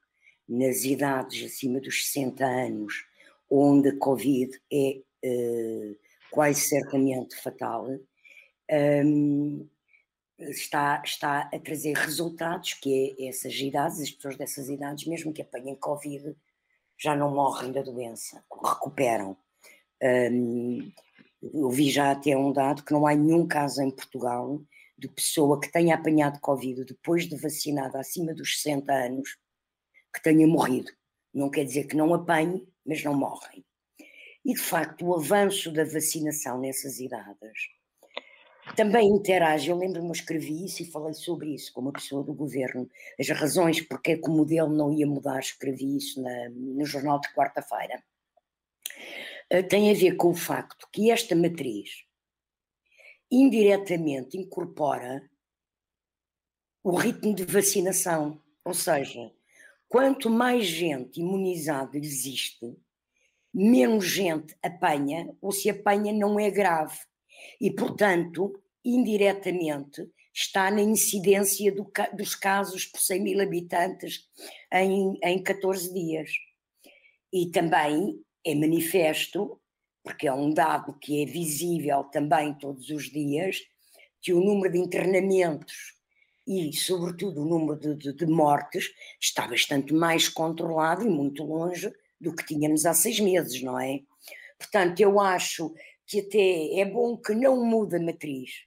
nas 0.48 0.84
idades 0.84 1.44
acima 1.44 1.80
dos 1.80 2.06
60 2.06 2.44
anos, 2.44 3.04
onde 3.50 3.90
a 3.90 3.98
Covid 3.98 4.50
é 4.72 5.00
uh, 5.24 5.96
quase 6.30 6.60
certamente 6.60 7.36
fatal, 7.36 7.88
um, 8.70 9.68
está, 10.38 11.02
está 11.04 11.50
a 11.52 11.58
trazer 11.58 11.96
resultados 11.96 12.74
que 12.74 13.16
é 13.18 13.28
essas 13.28 13.54
idades, 13.54 14.00
as 14.00 14.10
pessoas 14.10 14.36
dessas 14.36 14.68
idades, 14.68 15.06
mesmo 15.06 15.32
que 15.32 15.42
apanhem 15.42 15.74
Covid, 15.74 16.34
já 16.96 17.14
não 17.14 17.34
morrem 17.34 17.72
da 17.72 17.82
doença, 17.82 18.42
recuperam. 18.50 19.36
Um, 20.02 20.92
eu 21.42 21.70
vi 21.70 21.90
já 21.90 22.10
até 22.10 22.36
um 22.36 22.52
dado 22.52 22.82
que 22.82 22.92
não 22.92 23.06
há 23.06 23.14
nenhum 23.14 23.46
caso 23.46 23.82
em 23.82 23.90
Portugal 23.90 24.60
de 24.96 25.08
pessoa 25.08 25.60
que 25.60 25.70
tenha 25.70 25.94
apanhado 25.94 26.40
Covid 26.40 26.84
depois 26.84 27.28
de 27.28 27.36
vacinada 27.36 28.00
acima 28.00 28.34
dos 28.34 28.60
60 28.60 28.92
anos 28.92 29.36
que 30.12 30.22
tenha 30.22 30.46
morrido. 30.46 30.90
Não 31.32 31.50
quer 31.50 31.64
dizer 31.64 31.84
que 31.84 31.96
não 31.96 32.12
apanhe, 32.14 32.66
mas 32.84 33.02
não 33.04 33.14
morrem. 33.14 33.64
E 34.44 34.54
de 34.54 34.60
facto, 34.60 35.06
o 35.06 35.14
avanço 35.14 35.72
da 35.72 35.84
vacinação 35.84 36.58
nessas 36.58 37.00
idades 37.00 37.68
também 38.74 39.08
interage. 39.08 39.70
Eu 39.70 39.76
lembro-me, 39.76 40.12
escrevi 40.12 40.64
isso 40.64 40.82
e 40.82 40.90
falei 40.90 41.14
sobre 41.14 41.54
isso 41.54 41.72
com 41.72 41.80
uma 41.80 41.92
pessoa 41.92 42.22
do 42.22 42.34
governo. 42.34 42.88
As 43.18 43.28
razões 43.28 43.80
porque 43.80 44.12
é 44.12 44.16
que 44.16 44.28
o 44.28 44.32
modelo 44.32 44.74
não 44.74 44.92
ia 44.92 45.06
mudar, 45.06 45.40
escrevi 45.40 45.96
isso 45.96 46.22
na, 46.22 46.48
no 46.50 46.84
jornal 46.84 47.20
de 47.20 47.32
quarta-feira. 47.34 48.02
Uh, 49.52 49.66
tem 49.66 49.90
a 49.90 49.94
ver 49.94 50.16
com 50.16 50.28
o 50.28 50.34
facto 50.34 50.88
que 50.92 51.10
esta 51.10 51.34
matriz 51.34 52.04
indiretamente 53.30 54.36
incorpora 54.36 55.28
o 56.82 56.96
ritmo 56.96 57.34
de 57.34 57.44
vacinação, 57.44 58.42
ou 58.64 58.72
seja, 58.72 59.30
Quanto 59.88 60.28
mais 60.28 60.66
gente 60.66 61.20
imunizada 61.20 61.96
existe, 61.96 62.76
menos 63.52 64.04
gente 64.04 64.54
apanha, 64.62 65.34
ou 65.40 65.50
se 65.50 65.70
apanha 65.70 66.12
não 66.12 66.38
é 66.38 66.50
grave. 66.50 66.98
E, 67.60 67.70
portanto, 67.70 68.60
indiretamente, 68.84 70.06
está 70.32 70.70
na 70.70 70.82
incidência 70.82 71.72
do, 71.72 71.90
dos 72.14 72.34
casos 72.34 72.84
por 72.84 73.00
100 73.00 73.22
mil 73.22 73.40
habitantes 73.40 74.28
em, 74.72 75.18
em 75.22 75.42
14 75.42 75.92
dias. 75.92 76.30
E 77.32 77.50
também 77.50 78.22
é 78.44 78.54
manifesto, 78.54 79.60
porque 80.02 80.28
é 80.28 80.32
um 80.32 80.52
dado 80.52 80.98
que 80.98 81.22
é 81.22 81.26
visível 81.26 82.04
também 82.04 82.54
todos 82.54 82.88
os 82.90 83.10
dias, 83.10 83.58
que 84.20 84.32
o 84.32 84.40
número 84.40 84.72
de 84.72 84.78
internamentos 84.78 85.97
e, 86.48 86.72
sobretudo, 86.72 87.42
o 87.42 87.44
número 87.44 87.78
de, 87.78 87.94
de, 87.94 88.12
de, 88.14 88.24
mortes 88.24 88.90
está 89.20 89.46
bastante 89.46 89.92
mais 89.92 90.30
controlado 90.30 91.04
e 91.04 91.10
muito 91.10 91.44
longe 91.44 91.92
do 92.18 92.34
que 92.34 92.46
tínhamos 92.46 92.86
há 92.86 92.94
seis 92.94 93.20
meses, 93.20 93.62
não 93.62 93.78
é? 93.78 94.00
Portanto, 94.58 94.98
eu 94.98 95.20
acho 95.20 95.74
que 96.06 96.20
até 96.20 96.80
é 96.80 96.86
bom 96.86 97.18
que 97.18 97.34
não 97.34 97.62
mude 97.62 97.96
a 97.96 98.00
matriz, 98.00 98.64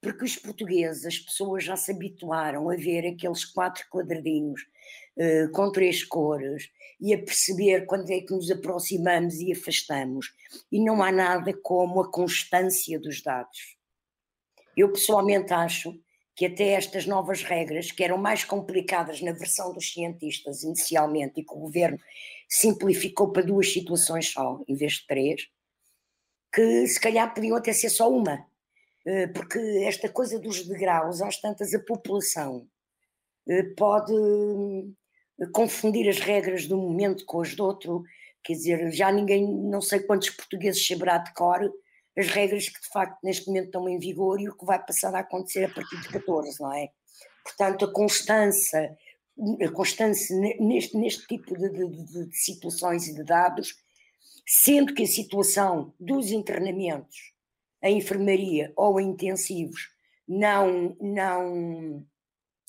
porque 0.00 0.24
os 0.24 0.36
portugueses, 0.36 1.04
as 1.04 1.18
pessoas 1.18 1.64
já 1.64 1.76
se 1.76 1.90
habituaram 1.90 2.70
a 2.70 2.76
ver 2.76 3.04
aqueles 3.08 3.44
quatro 3.44 3.84
quadradinhos 3.90 4.62
uh, 5.16 5.50
com 5.50 5.72
três 5.72 6.04
cores 6.04 6.70
e 7.00 7.12
a 7.12 7.18
perceber 7.18 7.86
quando 7.86 8.08
é 8.10 8.20
que 8.20 8.32
nos 8.32 8.52
aproximamos 8.52 9.40
e 9.40 9.50
afastamos. 9.50 10.32
E 10.70 10.78
não 10.78 11.02
há 11.02 11.10
nada 11.10 11.52
como 11.60 12.00
a 12.00 12.10
constância 12.10 13.00
dos 13.00 13.20
dados. 13.20 13.76
Eu 14.76 14.92
pessoalmente 14.92 15.52
acho 15.52 16.00
que 16.40 16.46
até 16.46 16.68
estas 16.70 17.04
novas 17.04 17.42
regras, 17.42 17.92
que 17.92 18.02
eram 18.02 18.16
mais 18.16 18.44
complicadas 18.44 19.20
na 19.20 19.30
versão 19.30 19.74
dos 19.74 19.92
cientistas 19.92 20.62
inicialmente 20.62 21.38
e 21.38 21.44
que 21.44 21.52
o 21.52 21.58
governo 21.58 22.00
simplificou 22.48 23.30
para 23.30 23.42
duas 23.42 23.70
situações 23.70 24.32
só, 24.32 24.58
em 24.66 24.74
vez 24.74 24.94
de 24.94 25.06
três, 25.06 25.48
que 26.50 26.86
se 26.86 26.98
calhar 26.98 27.34
podiam 27.34 27.58
até 27.58 27.74
ser 27.74 27.90
só 27.90 28.10
uma, 28.10 28.42
eh, 29.04 29.26
porque 29.26 29.58
esta 29.86 30.08
coisa 30.08 30.38
dos 30.38 30.66
degraus, 30.66 31.20
às 31.20 31.38
tantas, 31.38 31.74
a 31.74 31.78
população 31.78 32.66
eh, 33.46 33.64
pode 33.76 34.14
eh, 35.40 35.46
confundir 35.52 36.08
as 36.08 36.20
regras 36.20 36.62
de 36.62 36.72
um 36.72 36.78
momento 36.78 37.26
com 37.26 37.42
as 37.42 37.54
do 37.54 37.66
outro, 37.66 38.02
quer 38.42 38.54
dizer, 38.54 38.90
já 38.92 39.12
ninguém, 39.12 39.46
não 39.46 39.82
sei 39.82 40.00
quantos 40.00 40.30
portugueses 40.30 40.86
saberá 40.86 41.18
de 41.18 41.34
cor 41.34 41.70
as 42.20 42.28
regras 42.28 42.68
que 42.68 42.80
de 42.80 42.88
facto 42.88 43.18
neste 43.22 43.46
momento 43.46 43.66
estão 43.66 43.88
em 43.88 43.98
vigor 43.98 44.40
e 44.40 44.48
o 44.48 44.56
que 44.56 44.64
vai 44.64 44.78
passar 44.84 45.14
a 45.14 45.20
acontecer 45.20 45.64
a 45.64 45.68
partir 45.68 46.00
de 46.00 46.08
14, 46.08 46.60
não 46.60 46.72
é? 46.72 46.90
Portanto, 47.42 47.84
a 47.84 47.92
constância, 47.92 48.96
a 49.62 49.72
constância 49.72 50.36
neste, 50.60 50.96
neste 50.96 51.26
tipo 51.26 51.56
de, 51.56 51.70
de, 51.70 52.26
de 52.28 52.36
situações 52.36 53.08
e 53.08 53.14
de 53.14 53.24
dados, 53.24 53.74
sendo 54.46 54.94
que 54.94 55.02
a 55.02 55.06
situação 55.06 55.94
dos 55.98 56.30
internamentos 56.30 57.32
em 57.82 57.98
enfermaria 57.98 58.72
ou 58.76 59.00
em 59.00 59.08
intensivos 59.08 59.88
não, 60.28 60.96
não, 61.00 62.06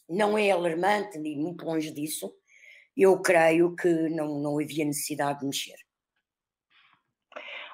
não 0.09 0.37
é 0.37 0.51
alarmante, 0.51 1.17
nem 1.17 1.37
muito 1.37 1.65
longe 1.65 1.91
disso, 1.91 2.33
eu 2.95 3.19
creio 3.21 3.75
que 3.75 4.09
não, 4.09 4.39
não 4.39 4.59
havia 4.59 4.85
necessidade 4.85 5.39
de 5.39 5.45
mexer. 5.45 5.75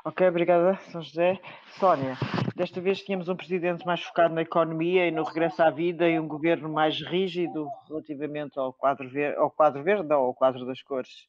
Ok, 0.08 0.26
obrigada, 0.26 0.78
São 0.90 1.02
José. 1.02 1.38
Sónia, 1.78 2.18
desta 2.56 2.80
vez 2.80 3.02
tínhamos 3.02 3.28
um 3.28 3.36
presidente 3.36 3.86
mais 3.86 4.02
focado 4.02 4.34
na 4.34 4.42
economia 4.42 5.06
e 5.06 5.12
no 5.12 5.22
regresso 5.22 5.62
à 5.62 5.70
vida 5.70 6.08
e 6.08 6.18
um 6.18 6.26
governo 6.26 6.70
mais 6.70 7.02
rígido 7.02 7.68
relativamente 7.90 8.58
ao 8.58 8.72
quadro 8.72 9.10
verde, 9.10 9.38
ao 9.38 9.52
quadro 9.52 9.84
verde 9.84 10.14
ou 10.14 10.28
ao 10.28 10.34
quadro 10.34 10.66
das 10.66 10.82
cores 10.82 11.28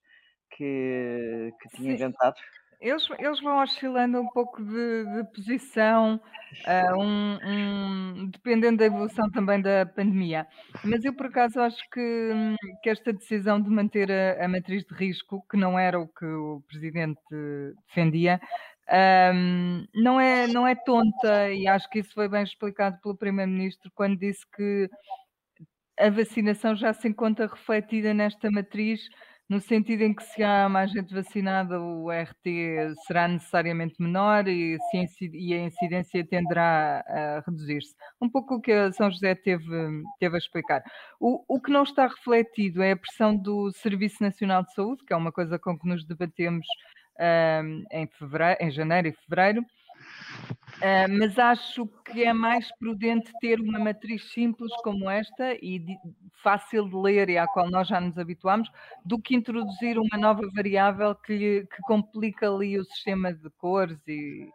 que, 0.50 1.52
que 1.60 1.68
tinha 1.70 1.90
Sim. 1.90 1.94
inventado. 1.94 2.36
Eles, 2.80 3.08
eles 3.18 3.40
vão 3.40 3.60
oscilando 3.60 4.20
um 4.20 4.28
pouco 4.28 4.62
de, 4.62 5.04
de 5.04 5.24
posição, 5.34 6.20
uh, 6.64 7.00
um, 7.00 7.38
um, 7.44 8.30
dependendo 8.30 8.78
da 8.78 8.84
evolução 8.84 9.28
também 9.32 9.60
da 9.60 9.84
pandemia. 9.84 10.46
Mas 10.84 11.04
eu, 11.04 11.12
por 11.12 11.26
acaso, 11.26 11.60
acho 11.60 11.82
que, 11.90 12.30
que 12.82 12.88
esta 12.88 13.12
decisão 13.12 13.60
de 13.60 13.68
manter 13.68 14.12
a, 14.12 14.44
a, 14.44 14.48
matriz 14.48 14.84
de 14.84 14.94
risco, 14.94 15.44
que 15.50 15.56
não 15.56 15.76
era 15.76 15.98
o 15.98 16.06
que 16.06 16.24
o 16.24 16.62
Presidente 16.68 17.20
defendia, 17.88 18.40
um, 19.34 19.84
não, 19.92 20.20
é, 20.20 20.46
não 20.46 20.64
é 20.64 20.76
tonta, 20.76 21.50
e 21.50 21.66
acho 21.66 21.90
que 21.90 21.98
isso 21.98 22.14
foi 22.14 22.28
bem 22.28 22.44
explicado 22.44 22.96
pelo 23.02 23.16
Primeiro-Ministro 23.16 23.90
quando 23.92 24.16
disse 24.16 24.46
que 24.56 24.88
a 25.98 26.10
vacinação 26.10 26.76
já 26.76 26.92
se 26.92 27.08
encontra 27.08 27.48
refletida 27.48 28.14
nesta 28.14 28.48
matriz 28.50 29.00
no 29.48 29.60
sentido 29.60 30.02
em 30.02 30.14
que 30.14 30.22
se 30.22 30.42
há 30.42 30.68
mais 30.68 30.90
gente 30.90 31.14
vacinada, 31.14 31.80
o 31.80 32.10
RT 32.10 32.94
será 33.06 33.26
necessariamente 33.26 33.94
menor 33.98 34.46
e, 34.46 34.76
e 35.32 35.54
a 35.54 35.64
incidência 35.64 36.26
tenderá 36.26 37.02
a 37.06 37.42
reduzir-se. 37.46 37.94
Um 38.20 38.28
pouco 38.28 38.56
o 38.56 38.60
que 38.60 38.70
a 38.70 38.92
São 38.92 39.10
José 39.10 39.34
teve, 39.34 39.64
teve 40.20 40.34
a 40.34 40.38
explicar. 40.38 40.82
O, 41.18 41.42
o 41.48 41.60
que 41.60 41.70
não 41.70 41.82
está 41.82 42.06
refletido 42.06 42.82
é 42.82 42.92
a 42.92 42.96
pressão 42.96 43.34
do 43.34 43.72
Serviço 43.72 44.22
Nacional 44.22 44.62
de 44.64 44.74
Saúde, 44.74 45.04
que 45.06 45.14
é 45.14 45.16
uma 45.16 45.32
coisa 45.32 45.58
com 45.58 45.78
que 45.78 45.88
nos 45.88 46.04
debatemos 46.04 46.66
um, 47.18 47.84
em, 47.90 48.06
fevereiro, 48.06 48.58
em 48.60 48.70
janeiro 48.70 49.08
e 49.08 49.12
fevereiro, 49.12 49.64
Uh, 50.78 51.10
mas 51.18 51.36
acho 51.36 51.88
que 52.04 52.22
é 52.22 52.32
mais 52.32 52.70
prudente 52.78 53.32
ter 53.40 53.60
uma 53.60 53.80
matriz 53.80 54.30
simples 54.30 54.72
como 54.84 55.10
esta 55.10 55.54
e 55.60 55.80
de, 55.80 55.98
fácil 56.40 56.88
de 56.88 56.94
ler 56.94 57.28
e 57.28 57.36
à 57.36 57.48
qual 57.48 57.68
nós 57.68 57.88
já 57.88 58.00
nos 58.00 58.16
habituamos, 58.16 58.70
do 59.04 59.20
que 59.20 59.34
introduzir 59.34 59.98
uma 59.98 60.16
nova 60.16 60.48
variável 60.54 61.16
que, 61.16 61.66
que 61.66 61.82
complica 61.82 62.48
ali 62.48 62.78
o 62.78 62.84
sistema 62.84 63.32
de 63.32 63.50
cores 63.58 63.98
e 64.06 64.48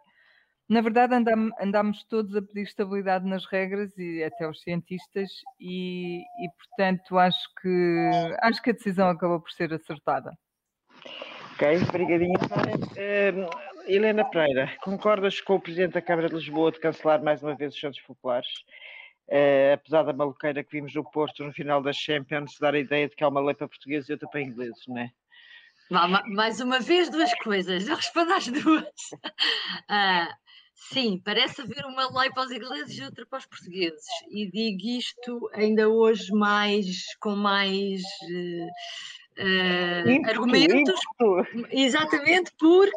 na 0.66 0.80
verdade 0.80 1.14
andam, 1.14 1.50
andamos 1.60 2.02
todos 2.04 2.34
a 2.34 2.40
pedir 2.40 2.62
estabilidade 2.62 3.26
nas 3.26 3.44
regras 3.44 3.96
e 3.98 4.24
até 4.24 4.48
os 4.48 4.62
cientistas 4.62 5.30
e, 5.60 6.20
e 6.20 6.48
portanto 6.56 7.18
acho 7.18 7.54
que 7.60 8.10
acho 8.40 8.62
que 8.62 8.70
a 8.70 8.74
decisão 8.74 9.10
acabou 9.10 9.40
por 9.40 9.50
ser 9.50 9.74
acertada. 9.74 10.32
Ok, 11.52 11.82
obrigadinha. 11.88 12.38
Helena 13.86 14.24
Pereira, 14.24 14.74
concordas 14.82 15.40
com 15.40 15.56
o 15.56 15.60
Presidente 15.60 15.92
da 15.92 16.02
Câmara 16.02 16.28
de 16.28 16.34
Lisboa 16.34 16.72
de 16.72 16.80
cancelar 16.80 17.22
mais 17.22 17.42
uma 17.42 17.54
vez 17.54 17.74
os 17.74 17.80
Santos 17.80 18.00
Populares? 18.00 18.48
Uh, 19.28 19.74
apesar 19.74 20.02
da 20.02 20.12
maluqueira 20.12 20.62
que 20.62 20.72
vimos 20.72 20.94
no 20.94 21.04
Porto 21.10 21.44
no 21.44 21.52
final 21.52 21.82
das 21.82 21.96
Champions, 21.96 22.58
dar 22.58 22.74
a 22.74 22.78
ideia 22.78 23.08
de 23.08 23.14
que 23.14 23.24
há 23.24 23.28
uma 23.28 23.40
lei 23.40 23.54
para 23.54 23.68
portugueses 23.68 24.08
e 24.08 24.12
outra 24.12 24.28
para 24.28 24.42
ingleses, 24.42 24.82
não 24.86 24.98
é? 24.98 25.10
Mais 26.28 26.60
uma 26.60 26.80
vez, 26.80 27.10
duas 27.10 27.32
coisas. 27.34 27.86
Eu 27.86 27.96
respondo 27.96 28.32
às 28.32 28.46
duas. 28.48 28.84
Uh, 29.90 30.32
sim, 30.74 31.20
parece 31.22 31.60
haver 31.60 31.84
uma 31.84 32.20
lei 32.20 32.30
para 32.30 32.44
os 32.44 32.52
ingleses 32.52 32.98
e 32.98 33.04
outra 33.04 33.26
para 33.26 33.38
os 33.38 33.46
portugueses. 33.46 34.04
E 34.30 34.50
digo 34.50 34.98
isto 34.98 35.50
ainda 35.52 35.88
hoje 35.88 36.32
mais 36.32 37.14
com 37.20 37.36
mais. 37.36 38.00
Uh, 38.00 38.68
uh, 39.38 40.28
argumentos, 40.28 41.00
exatamente 41.70 42.52
porque, 42.58 42.90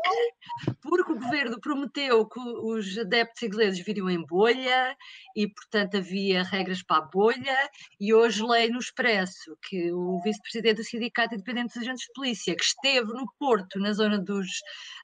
porque 0.82 1.12
o 1.12 1.19
governo 1.19 1.60
prometeu 1.60 2.26
que 2.28 2.39
os 2.39 2.97
adeptos 2.97 3.43
ingleses 3.43 3.84
viriam 3.84 4.10
em 4.10 4.23
bolha 4.26 4.95
e, 5.36 5.47
portanto, 5.47 5.97
havia 5.97 6.43
regras 6.43 6.84
para 6.84 6.97
a 6.97 7.08
bolha, 7.08 7.69
e 8.00 8.13
hoje 8.13 8.43
leio 8.43 8.73
no 8.73 8.80
Expresso 8.80 9.58
que 9.67 9.91
o 9.91 10.19
vice-presidente 10.23 10.78
do 10.78 10.84
Sindicato 10.84 11.36
Independente 11.36 11.73
dos 11.73 11.84
Agentes 11.84 12.06
de 12.06 12.13
Polícia, 12.13 12.56
que 12.56 12.63
esteve 12.63 13.13
no 13.13 13.32
Porto, 13.39 13.80
na 13.80 13.93
zona 13.93 14.17
dos, 14.17 14.47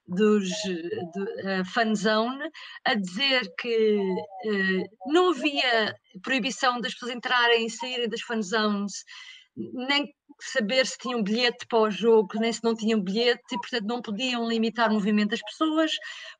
dos 0.06 0.48
do, 1.14 1.22
uh, 1.22 1.64
fan 1.64 1.94
zone, 1.94 2.50
a 2.84 2.94
dizer 2.94 3.52
que 3.58 3.98
uh, 3.98 5.12
não 5.12 5.30
havia 5.30 5.94
proibição 6.22 6.80
das 6.80 6.94
pessoas 6.94 7.12
entrarem 7.12 7.66
e 7.66 7.70
saírem 7.70 8.08
das 8.08 8.20
fan 8.20 8.42
zones 8.42 9.04
nem 9.56 10.12
saber 10.40 10.86
se 10.86 10.98
tinham 10.98 11.22
bilhete 11.22 11.66
para 11.66 11.78
o 11.78 11.90
jogo, 11.90 12.38
nem 12.38 12.52
se 12.52 12.62
não 12.62 12.74
tinham 12.74 13.00
bilhete, 13.00 13.42
e 13.52 13.58
portanto 13.58 13.84
não 13.84 14.02
podiam 14.02 14.48
limitar 14.48 14.90
o 14.90 14.94
movimento 14.94 15.30
das 15.30 15.42
pessoas, 15.42 15.92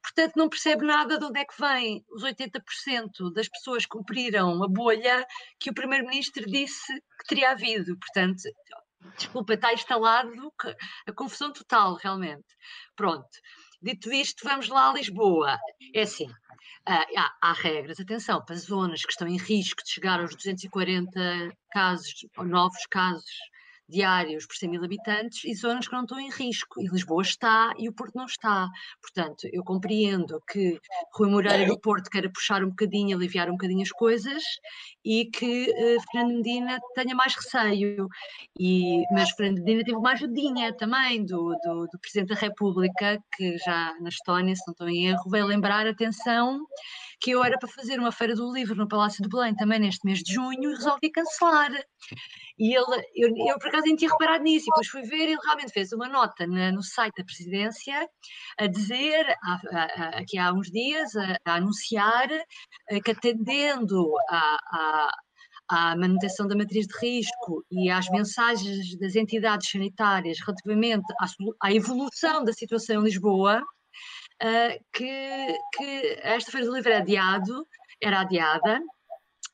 portanto 0.03 0.37
não 0.37 0.49
percebe 0.49 0.85
nada 0.85 1.19
de 1.19 1.25
onde 1.25 1.41
é 1.41 1.45
que 1.45 1.61
vem 1.61 2.05
os 2.11 2.23
80% 2.23 3.33
das 3.33 3.49
pessoas 3.49 3.87
cumpriram 3.87 4.63
a 4.63 4.69
bolha 4.69 5.27
que 5.59 5.71
o 5.71 5.75
Primeiro-Ministro 5.75 6.45
disse 6.47 6.93
que 7.19 7.27
teria 7.29 7.51
havido, 7.51 7.97
portanto, 7.99 8.43
desculpa, 9.17 9.55
está 9.55 9.73
instalado 9.73 10.31
a 11.07 11.13
confusão 11.13 11.53
total, 11.53 11.95
realmente. 11.95 12.47
Pronto. 12.97 13.29
Dito 13.83 14.11
isto, 14.13 14.45
vamos 14.45 14.69
lá 14.69 14.91
a 14.91 14.95
Lisboa. 14.95 15.59
É 15.95 16.03
assim, 16.03 16.27
há, 16.87 17.35
há, 17.43 17.53
regras, 17.53 18.01
atenção, 18.01 18.43
para 18.45 18.57
zonas 18.57 19.05
que 19.05 19.13
estão 19.13 19.29
em 19.29 19.37
risco 19.37 19.83
de 19.83 19.91
chegar 19.91 20.21
aos 20.21 20.35
240 20.35 21.51
casos, 21.71 22.15
ou 22.37 22.45
novos 22.45 22.87
casos 22.91 23.31
diários 23.89 24.47
por 24.47 24.57
100 24.57 24.71
mil 24.71 24.85
habitantes 24.85 25.45
e 25.45 25.55
zonas 25.55 25.87
que 25.87 25.95
não 25.95 26.03
estão 26.03 26.19
em 26.19 26.31
risco. 26.31 26.81
E 26.81 26.89
Lisboa 26.89 27.23
está 27.23 27.75
e 27.79 27.89
o 27.89 27.93
Porto 27.93 28.15
não 28.15 28.27
está. 28.27 28.69
Portanto, 29.01 29.49
eu 29.53 29.63
compreendo 29.63 30.41
que 30.51 30.79
Rui 31.13 31.31
Moreira 31.31 31.67
do 31.67 31.79
Porto 31.79 32.11
queira 32.11 32.31
puxar 32.31 32.65
um 32.65 32.71
bocadinho, 32.71 33.17
aliviar 33.17 33.49
um 33.49 33.53
bocadinho 33.53 33.83
as 33.83 33.91
coisas 33.91 34.43
e 35.05 35.27
que 35.27 35.71
uh, 35.71 36.03
Fernando 36.11 36.37
Medina 36.37 36.79
tenha 36.95 37.15
mais 37.15 37.35
receio. 37.35 38.09
E, 38.59 39.03
mas 39.13 39.31
Fernando 39.31 39.59
Medina 39.59 39.85
teve 39.85 39.97
uma 39.97 40.13
ajudinha 40.13 40.73
também 40.75 41.25
do, 41.25 41.55
do, 41.63 41.87
do 41.87 41.99
Presidente 42.01 42.35
da 42.35 42.41
República, 42.41 43.23
que 43.37 43.59
já 43.59 43.95
na 44.01 44.09
Estónia, 44.09 44.55
se 44.55 44.63
não 44.67 44.73
estou 44.73 44.89
em 44.89 45.09
erro, 45.09 45.31
veio 45.31 45.47
lembrar, 45.47 45.87
atenção, 45.87 46.65
que 47.25 47.31
eu 47.31 47.43
era 47.43 47.59
para 47.59 47.71
fazer 47.71 47.99
uma 47.99 48.13
feira 48.13 48.35
do 48.35 48.53
livro 48.53 48.75
no 48.77 48.87
Palácio 48.87 49.23
de 49.23 49.31
Belém 49.31 49.55
também 49.55 49.81
neste 49.81 50.05
mês 50.05 50.19
de 50.19 50.35
junho 50.35 50.71
e 50.71 50.75
resolvi 50.75 51.11
cancelar. 51.11 51.73
E 52.59 52.77
ele, 52.77 53.03
eu, 53.15 53.31
eu 53.49 53.59
por 53.59 53.69
acaso 53.69 53.87
nem 53.87 53.97
tinha 53.97 54.11
reparado 54.11 54.45
nisso, 54.45 54.67
e 54.67 54.71
depois 54.71 54.89
fui 54.89 55.03
ver, 55.03 55.31
ele 55.31 55.39
realmente 55.43 55.73
fez 55.73 55.91
uma 55.93 56.07
nota 56.07 56.47
na, 56.47 56.71
no 56.71 56.83
site 56.83 57.15
da 57.17 57.25
presidência 57.25 58.07
a 58.61 58.67
dizer, 58.67 59.25
aqui 60.13 60.37
há 60.37 60.53
uns 60.53 60.71
dias, 60.71 61.17
a, 61.17 61.39
a 61.47 61.55
anunciar 61.55 62.31
eh, 62.31 63.01
que 63.03 63.11
atendendo 63.11 64.13
a, 64.29 64.59
a 64.73 65.11
à 65.67 65.97
manutenção 65.97 66.47
da 66.47 66.55
matriz 66.55 66.87
de 66.87 66.95
risco 66.99 67.65
e 67.71 67.91
às 67.91 68.07
mensagens 68.11 68.99
das 68.99 69.17
entidades 69.17 69.71
sanitárias 69.71 70.37
relativamente 70.41 71.07
à, 71.19 71.27
à 71.67 71.73
evolução 71.73 72.45
da 72.45 72.53
situação 72.53 73.01
em 73.01 73.05
Lisboa, 73.05 73.63
uh, 74.45 74.85
que, 74.93 75.59
que 75.75 76.19
esta 76.23 76.53
Feira 76.53 76.67
do 76.67 76.75
Livro 76.75 76.91
era 76.91 77.01
adiado, 77.01 77.67
era 78.01 78.21
adiada, 78.21 78.81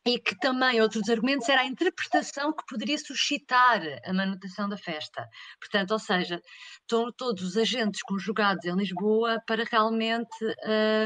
e 0.05 0.18
que 0.18 0.35
também 0.38 0.81
outros 0.81 1.09
argumentos 1.09 1.48
era 1.48 1.61
a 1.61 1.66
interpretação 1.66 2.53
que 2.53 2.64
poderia 2.66 2.98
suscitar 2.98 3.81
a 4.05 4.12
manutenção 4.12 4.68
da 4.68 4.76
festa. 4.76 5.29
Portanto, 5.61 5.90
ou 5.92 5.98
seja, 5.98 6.40
estão 6.81 7.12
todos 7.12 7.42
os 7.42 7.57
agentes 7.57 8.03
conjugados 8.03 8.64
em 8.64 8.74
Lisboa 8.74 9.42
para 9.46 9.64
realmente 9.64 10.44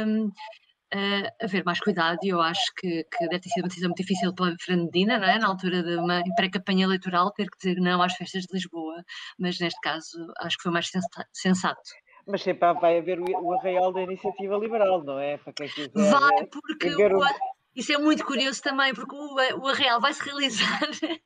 um, 0.07 0.27
uh, 0.27 1.29
haver 1.43 1.65
mais 1.65 1.81
cuidado 1.81 2.19
e 2.23 2.29
eu 2.29 2.41
acho 2.41 2.73
que, 2.77 3.05
que, 3.05 3.29
deve 3.29 3.41
ter 3.41 3.49
sido 3.49 3.65
uma 3.65 3.69
decisão 3.69 3.89
muito 3.89 4.03
difícil 4.03 4.33
para 4.33 4.55
Fernandina, 4.61 5.19
não 5.19 5.27
é? 5.27 5.39
Na 5.39 5.49
altura 5.49 5.83
de 5.83 5.97
uma 5.97 6.23
pré-campanha 6.37 6.85
eleitoral, 6.85 7.33
ter 7.33 7.51
que 7.51 7.59
dizer 7.59 7.81
não 7.81 8.01
às 8.01 8.15
festas 8.15 8.45
de 8.45 8.55
Lisboa, 8.55 9.03
mas 9.39 9.59
neste 9.59 9.81
caso 9.81 10.33
acho 10.39 10.57
que 10.57 10.63
foi 10.63 10.73
mais 10.73 10.89
sensato. 11.33 11.91
Mas 12.27 12.43
sempre 12.43 12.73
vai 12.75 12.99
haver 12.99 13.21
o 13.21 13.53
arraial 13.53 13.93
da 13.93 14.03
iniciativa 14.03 14.57
liberal, 14.57 15.05
não 15.05 15.19
é? 15.19 15.37
Para 15.37 15.53
quem 15.53 15.69
quiser. 15.69 15.91
Vai, 15.95 16.47
porque 16.47 16.89
o, 16.89 17.21
isso 17.75 17.93
é 17.93 17.99
muito 17.99 18.25
curioso 18.25 18.63
também, 18.63 18.95
porque 18.95 19.17
o, 19.17 19.35
o 19.61 19.69
Arreal 19.69 20.01
vai 20.01 20.15
se 20.15 20.23
realizar 20.23 20.81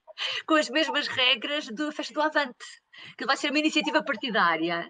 com 0.47 0.55
as 0.55 0.71
mesmas 0.71 1.07
regras 1.07 1.67
do 1.67 1.93
Festa 1.93 2.15
do 2.15 2.23
Avante, 2.23 2.65
que 3.19 3.27
vai 3.27 3.37
ser 3.37 3.51
uma 3.51 3.59
iniciativa 3.59 4.03
partidária. 4.03 4.89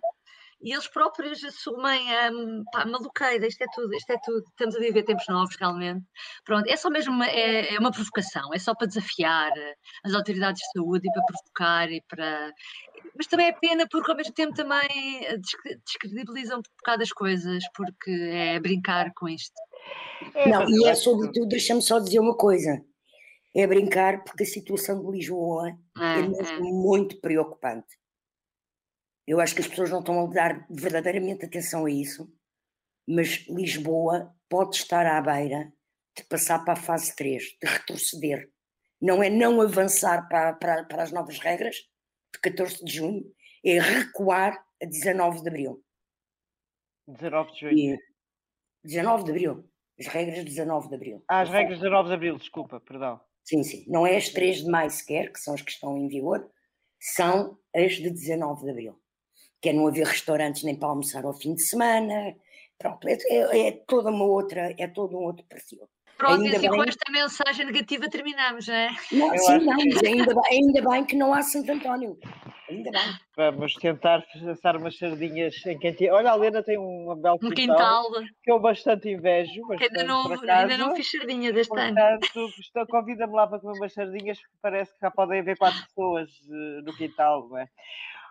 E 0.61 0.73
eles 0.73 0.89
próprios 0.89 1.43
assumem 1.45 2.17
a 2.17 2.31
um, 2.31 2.65
maluqueira, 2.91 3.47
isto 3.47 3.63
é 3.63 3.67
tudo, 3.73 3.95
isto 3.95 4.11
é 4.11 4.19
tudo, 4.25 4.43
estamos 4.49 4.75
a 4.75 4.81
viver 4.81 5.05
tempos 5.05 5.27
novos 5.29 5.55
realmente. 5.57 6.05
Pronto, 6.45 6.69
é 6.69 6.77
só 6.77 6.91
mesmo 6.91 7.13
uma, 7.13 7.27
é, 7.27 7.75
é 7.75 7.79
uma 7.79 7.93
provocação, 7.93 8.53
é 8.53 8.59
só 8.59 8.75
para 8.75 8.89
desafiar 8.89 9.53
as 10.05 10.15
autoridades 10.15 10.61
de 10.61 10.73
saúde 10.73 11.09
e 11.09 11.13
para 11.13 11.23
provocar 11.25 11.93
e 11.93 12.03
para. 12.09 12.53
Mas 13.19 13.27
também 13.27 13.49
é 13.49 13.53
pena 13.53 13.85
porque 13.91 14.09
ao 14.09 14.17
mesmo 14.17 14.33
tempo 14.33 14.55
também 14.55 14.89
descredibilizam 15.85 16.61
um 16.61 16.63
bocado 16.79 17.03
as 17.03 17.11
coisas, 17.11 17.65
porque 17.75 18.13
é 18.13 18.61
brincar 18.61 19.13
com 19.13 19.29
isto. 19.29 19.53
É, 20.37 20.49
não, 20.49 20.71
e 20.71 20.87
é 20.87 20.95
sobretudo, 20.95 21.49
deixa-me 21.49 21.83
só 21.83 21.99
dizer 21.99 22.21
uma 22.21 22.37
coisa: 22.37 22.81
é 23.53 23.67
brincar 23.67 24.23
porque 24.23 24.45
a 24.45 24.47
situação 24.47 25.05
de 25.05 25.11
Lisboa 25.11 25.69
é, 25.99 26.21
é 26.21 26.29
mesmo 26.29 26.67
é. 26.69 26.71
muito 26.71 27.21
preocupante. 27.21 27.99
Eu 29.27 29.41
acho 29.41 29.53
que 29.53 29.63
as 29.63 29.69
pessoas 29.69 29.91
não 29.91 29.99
estão 29.99 30.25
a 30.25 30.27
dar 30.29 30.65
verdadeiramente 30.71 31.45
atenção 31.45 31.87
a 31.87 31.91
isso, 31.91 32.33
mas 33.07 33.45
Lisboa 33.49 34.33
pode 34.49 34.77
estar 34.77 35.05
à 35.05 35.21
beira 35.21 35.73
de 36.17 36.25
passar 36.25 36.65
para 36.65 36.75
a 36.75 36.77
fase 36.77 37.15
3, 37.17 37.43
de 37.43 37.69
retroceder. 37.69 38.49
Não 39.01 39.23
é 39.23 39.29
não 39.29 39.61
avançar 39.61 40.29
para, 40.29 40.53
para, 40.55 40.85
para 40.85 41.03
as 41.03 41.13
novas 41.13 41.39
regras, 41.41 41.77
de 42.33 42.41
14 42.41 42.85
de 42.85 42.93
junho, 42.93 43.25
é 43.65 43.79
recuar 43.79 44.65
a 44.83 44.87
19 44.87 45.43
de 45.43 45.49
abril. 45.49 45.85
19 47.07 47.53
de 47.53 47.61
junho. 47.61 47.79
E, 47.79 47.99
19 48.85 49.25
de 49.25 49.31
abril. 49.31 49.65
As 49.99 50.07
regras 50.07 50.39
de 50.39 50.45
19 50.45 50.89
de 50.89 50.95
abril. 50.95 51.25
Ah, 51.29 51.41
as 51.41 51.51
regras 51.51 51.79
de 51.79 51.85
19 51.85 52.09
de 52.09 52.15
abril, 52.15 52.39
desculpa, 52.39 52.81
perdão. 52.81 53.21
Sim, 53.43 53.63
sim. 53.63 53.85
Não 53.89 54.07
é 54.07 54.17
as 54.17 54.29
3 54.29 54.59
de 54.65 54.71
maio 54.71 54.91
sequer, 54.91 55.33
que 55.33 55.41
são 55.41 55.55
as 55.55 55.63
que 55.63 55.71
estão 55.71 55.97
em 55.97 56.07
vigor, 56.07 56.49
são 57.01 57.59
as 57.75 57.93
de 57.95 58.11
19 58.11 58.65
de 58.65 58.71
abril. 58.71 59.01
Que 59.61 59.71
é 59.71 59.73
não 59.73 59.89
haver 59.89 60.07
restaurantes 60.07 60.63
nem 60.63 60.77
para 60.77 60.89
almoçar 60.89 61.25
ao 61.25 61.35
fim 61.35 61.55
de 61.55 61.63
semana. 61.63 62.37
Pronto, 62.79 63.09
é, 63.09 63.15
é, 63.15 63.69
é 63.69 63.73
toda 63.73 64.11
uma 64.11 64.25
outra, 64.25 64.75
é 64.79 64.87
todo 64.87 65.17
um 65.17 65.23
outro 65.23 65.45
perfil. 65.47 65.89
Pronto, 66.19 66.43
ainda 66.43 66.49
e 66.49 66.57
assim 66.57 66.69
bem... 66.69 66.79
com 66.79 66.83
esta 66.83 67.13
mensagem 67.13 67.67
negativa 67.67 68.11
terminamos, 68.11 68.67
não 68.67 68.75
é? 68.75 68.91
Não, 69.13 69.35
Eu 69.35 69.39
sim, 69.39 69.59
não, 69.59 69.77
mas 69.77 70.03
ainda, 70.03 70.35
ainda 70.51 70.91
bem 70.91 71.05
que 71.05 71.17
não 71.17 71.33
há 71.33 71.43
Santo 71.43 71.71
António. 71.71 72.19
Ainda 72.69 72.91
bem. 72.91 73.19
Vamos 73.37 73.73
tentar 73.75 74.25
assar 74.51 74.77
umas 74.77 74.99
sardinhas 74.99 75.55
em 75.65 75.79
quentinha. 75.79 76.13
Olha, 76.13 76.33
a 76.33 76.35
Lena 76.35 76.63
tem 76.63 76.77
um 76.77 77.15
belo 77.17 77.39
um 77.41 77.51
quintal, 77.51 78.11
que 78.43 78.51
eu 78.51 78.59
bastante 78.59 79.09
invejo. 79.09 79.63
Bastante, 79.69 79.97
ainda, 79.97 80.05
não, 80.05 80.27
ainda 80.29 80.77
não 80.77 80.95
fiz 80.97 81.11
sardinha 81.11 81.53
deste 81.53 81.71
Portanto, 81.71 82.37
ano. 82.75 82.87
Convida-me 82.89 83.35
lá 83.35 83.47
para 83.47 83.61
comer 83.61 83.79
umas 83.79 83.93
sardinhas, 83.93 84.39
porque 84.41 84.57
parece 84.61 84.93
que 84.93 85.01
já 85.01 85.11
podem 85.13 85.41
haver 85.41 85.57
quatro 85.57 85.81
pessoas 85.87 86.29
uh, 86.49 86.85
no 86.85 86.95
quintal, 86.95 87.49
não 87.49 87.59
é? 87.59 87.69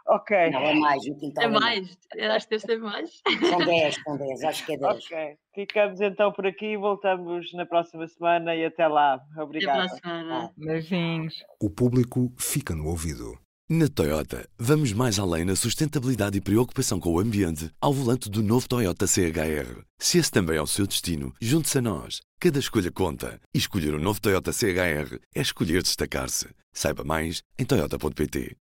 Ok. 0.07 0.51
Não, 0.51 0.61
é 0.61 0.73
mais, 0.73 1.05
no 1.05 1.17
quintal. 1.17 1.43
É 1.43 1.47
mais, 1.47 1.97
eu 2.15 2.31
acho 2.31 2.47
que 2.47 2.55
deve 2.55 2.65
ser 2.65 2.79
mais. 2.79 3.21
São 3.49 3.59
10, 3.59 3.95
são 4.03 4.17
10, 4.17 4.43
acho 4.43 4.65
que 4.65 4.73
é 4.73 4.77
10. 4.77 4.93
Ok, 4.95 5.37
ficamos 5.53 6.01
então 6.01 6.31
por 6.31 6.47
aqui, 6.47 6.77
voltamos 6.77 7.51
na 7.53 7.65
próxima 7.65 8.07
semana 8.07 8.55
e 8.55 8.65
até 8.65 8.87
lá. 8.87 9.19
Obrigado. 9.37 9.85
Até 9.85 9.97
semana. 9.97 10.51
Beijinhos. 10.57 11.35
O 11.61 11.69
público 11.69 12.31
fica 12.37 12.73
no 12.73 12.87
ouvido. 12.87 13.37
Na 13.69 13.89
Toyota, 13.89 14.47
vamos 14.57 14.93
mais 14.93 15.19
além 15.19 15.43
na 15.43 15.53
sustentabilidade 15.53 16.37
e 16.37 16.41
preocupação 16.41 17.01
com 17.01 17.11
o 17.11 17.19
ambiente 17.19 17.69
ao 17.81 17.91
volante 17.91 18.29
do 18.29 18.41
novo 18.41 18.65
Toyota 18.65 19.05
CHR. 19.05 19.83
Se 19.99 20.19
esse 20.19 20.31
também 20.31 20.55
é 20.55 20.61
o 20.61 20.65
seu 20.65 20.87
destino, 20.87 21.33
junte-se 21.41 21.79
a 21.79 21.81
nós. 21.81 22.21
Cada 22.39 22.59
escolha 22.59 22.89
conta. 22.89 23.41
E 23.53 23.57
escolher 23.57 23.93
o 23.93 23.97
um 23.97 24.01
novo 24.01 24.21
Toyota 24.21 24.53
CHR 24.53 25.19
é 25.35 25.41
escolher 25.41 25.83
destacar-se. 25.83 26.47
Saiba 26.71 27.03
mais 27.03 27.41
em 27.59 27.65
Toyota.pt. 27.65 28.55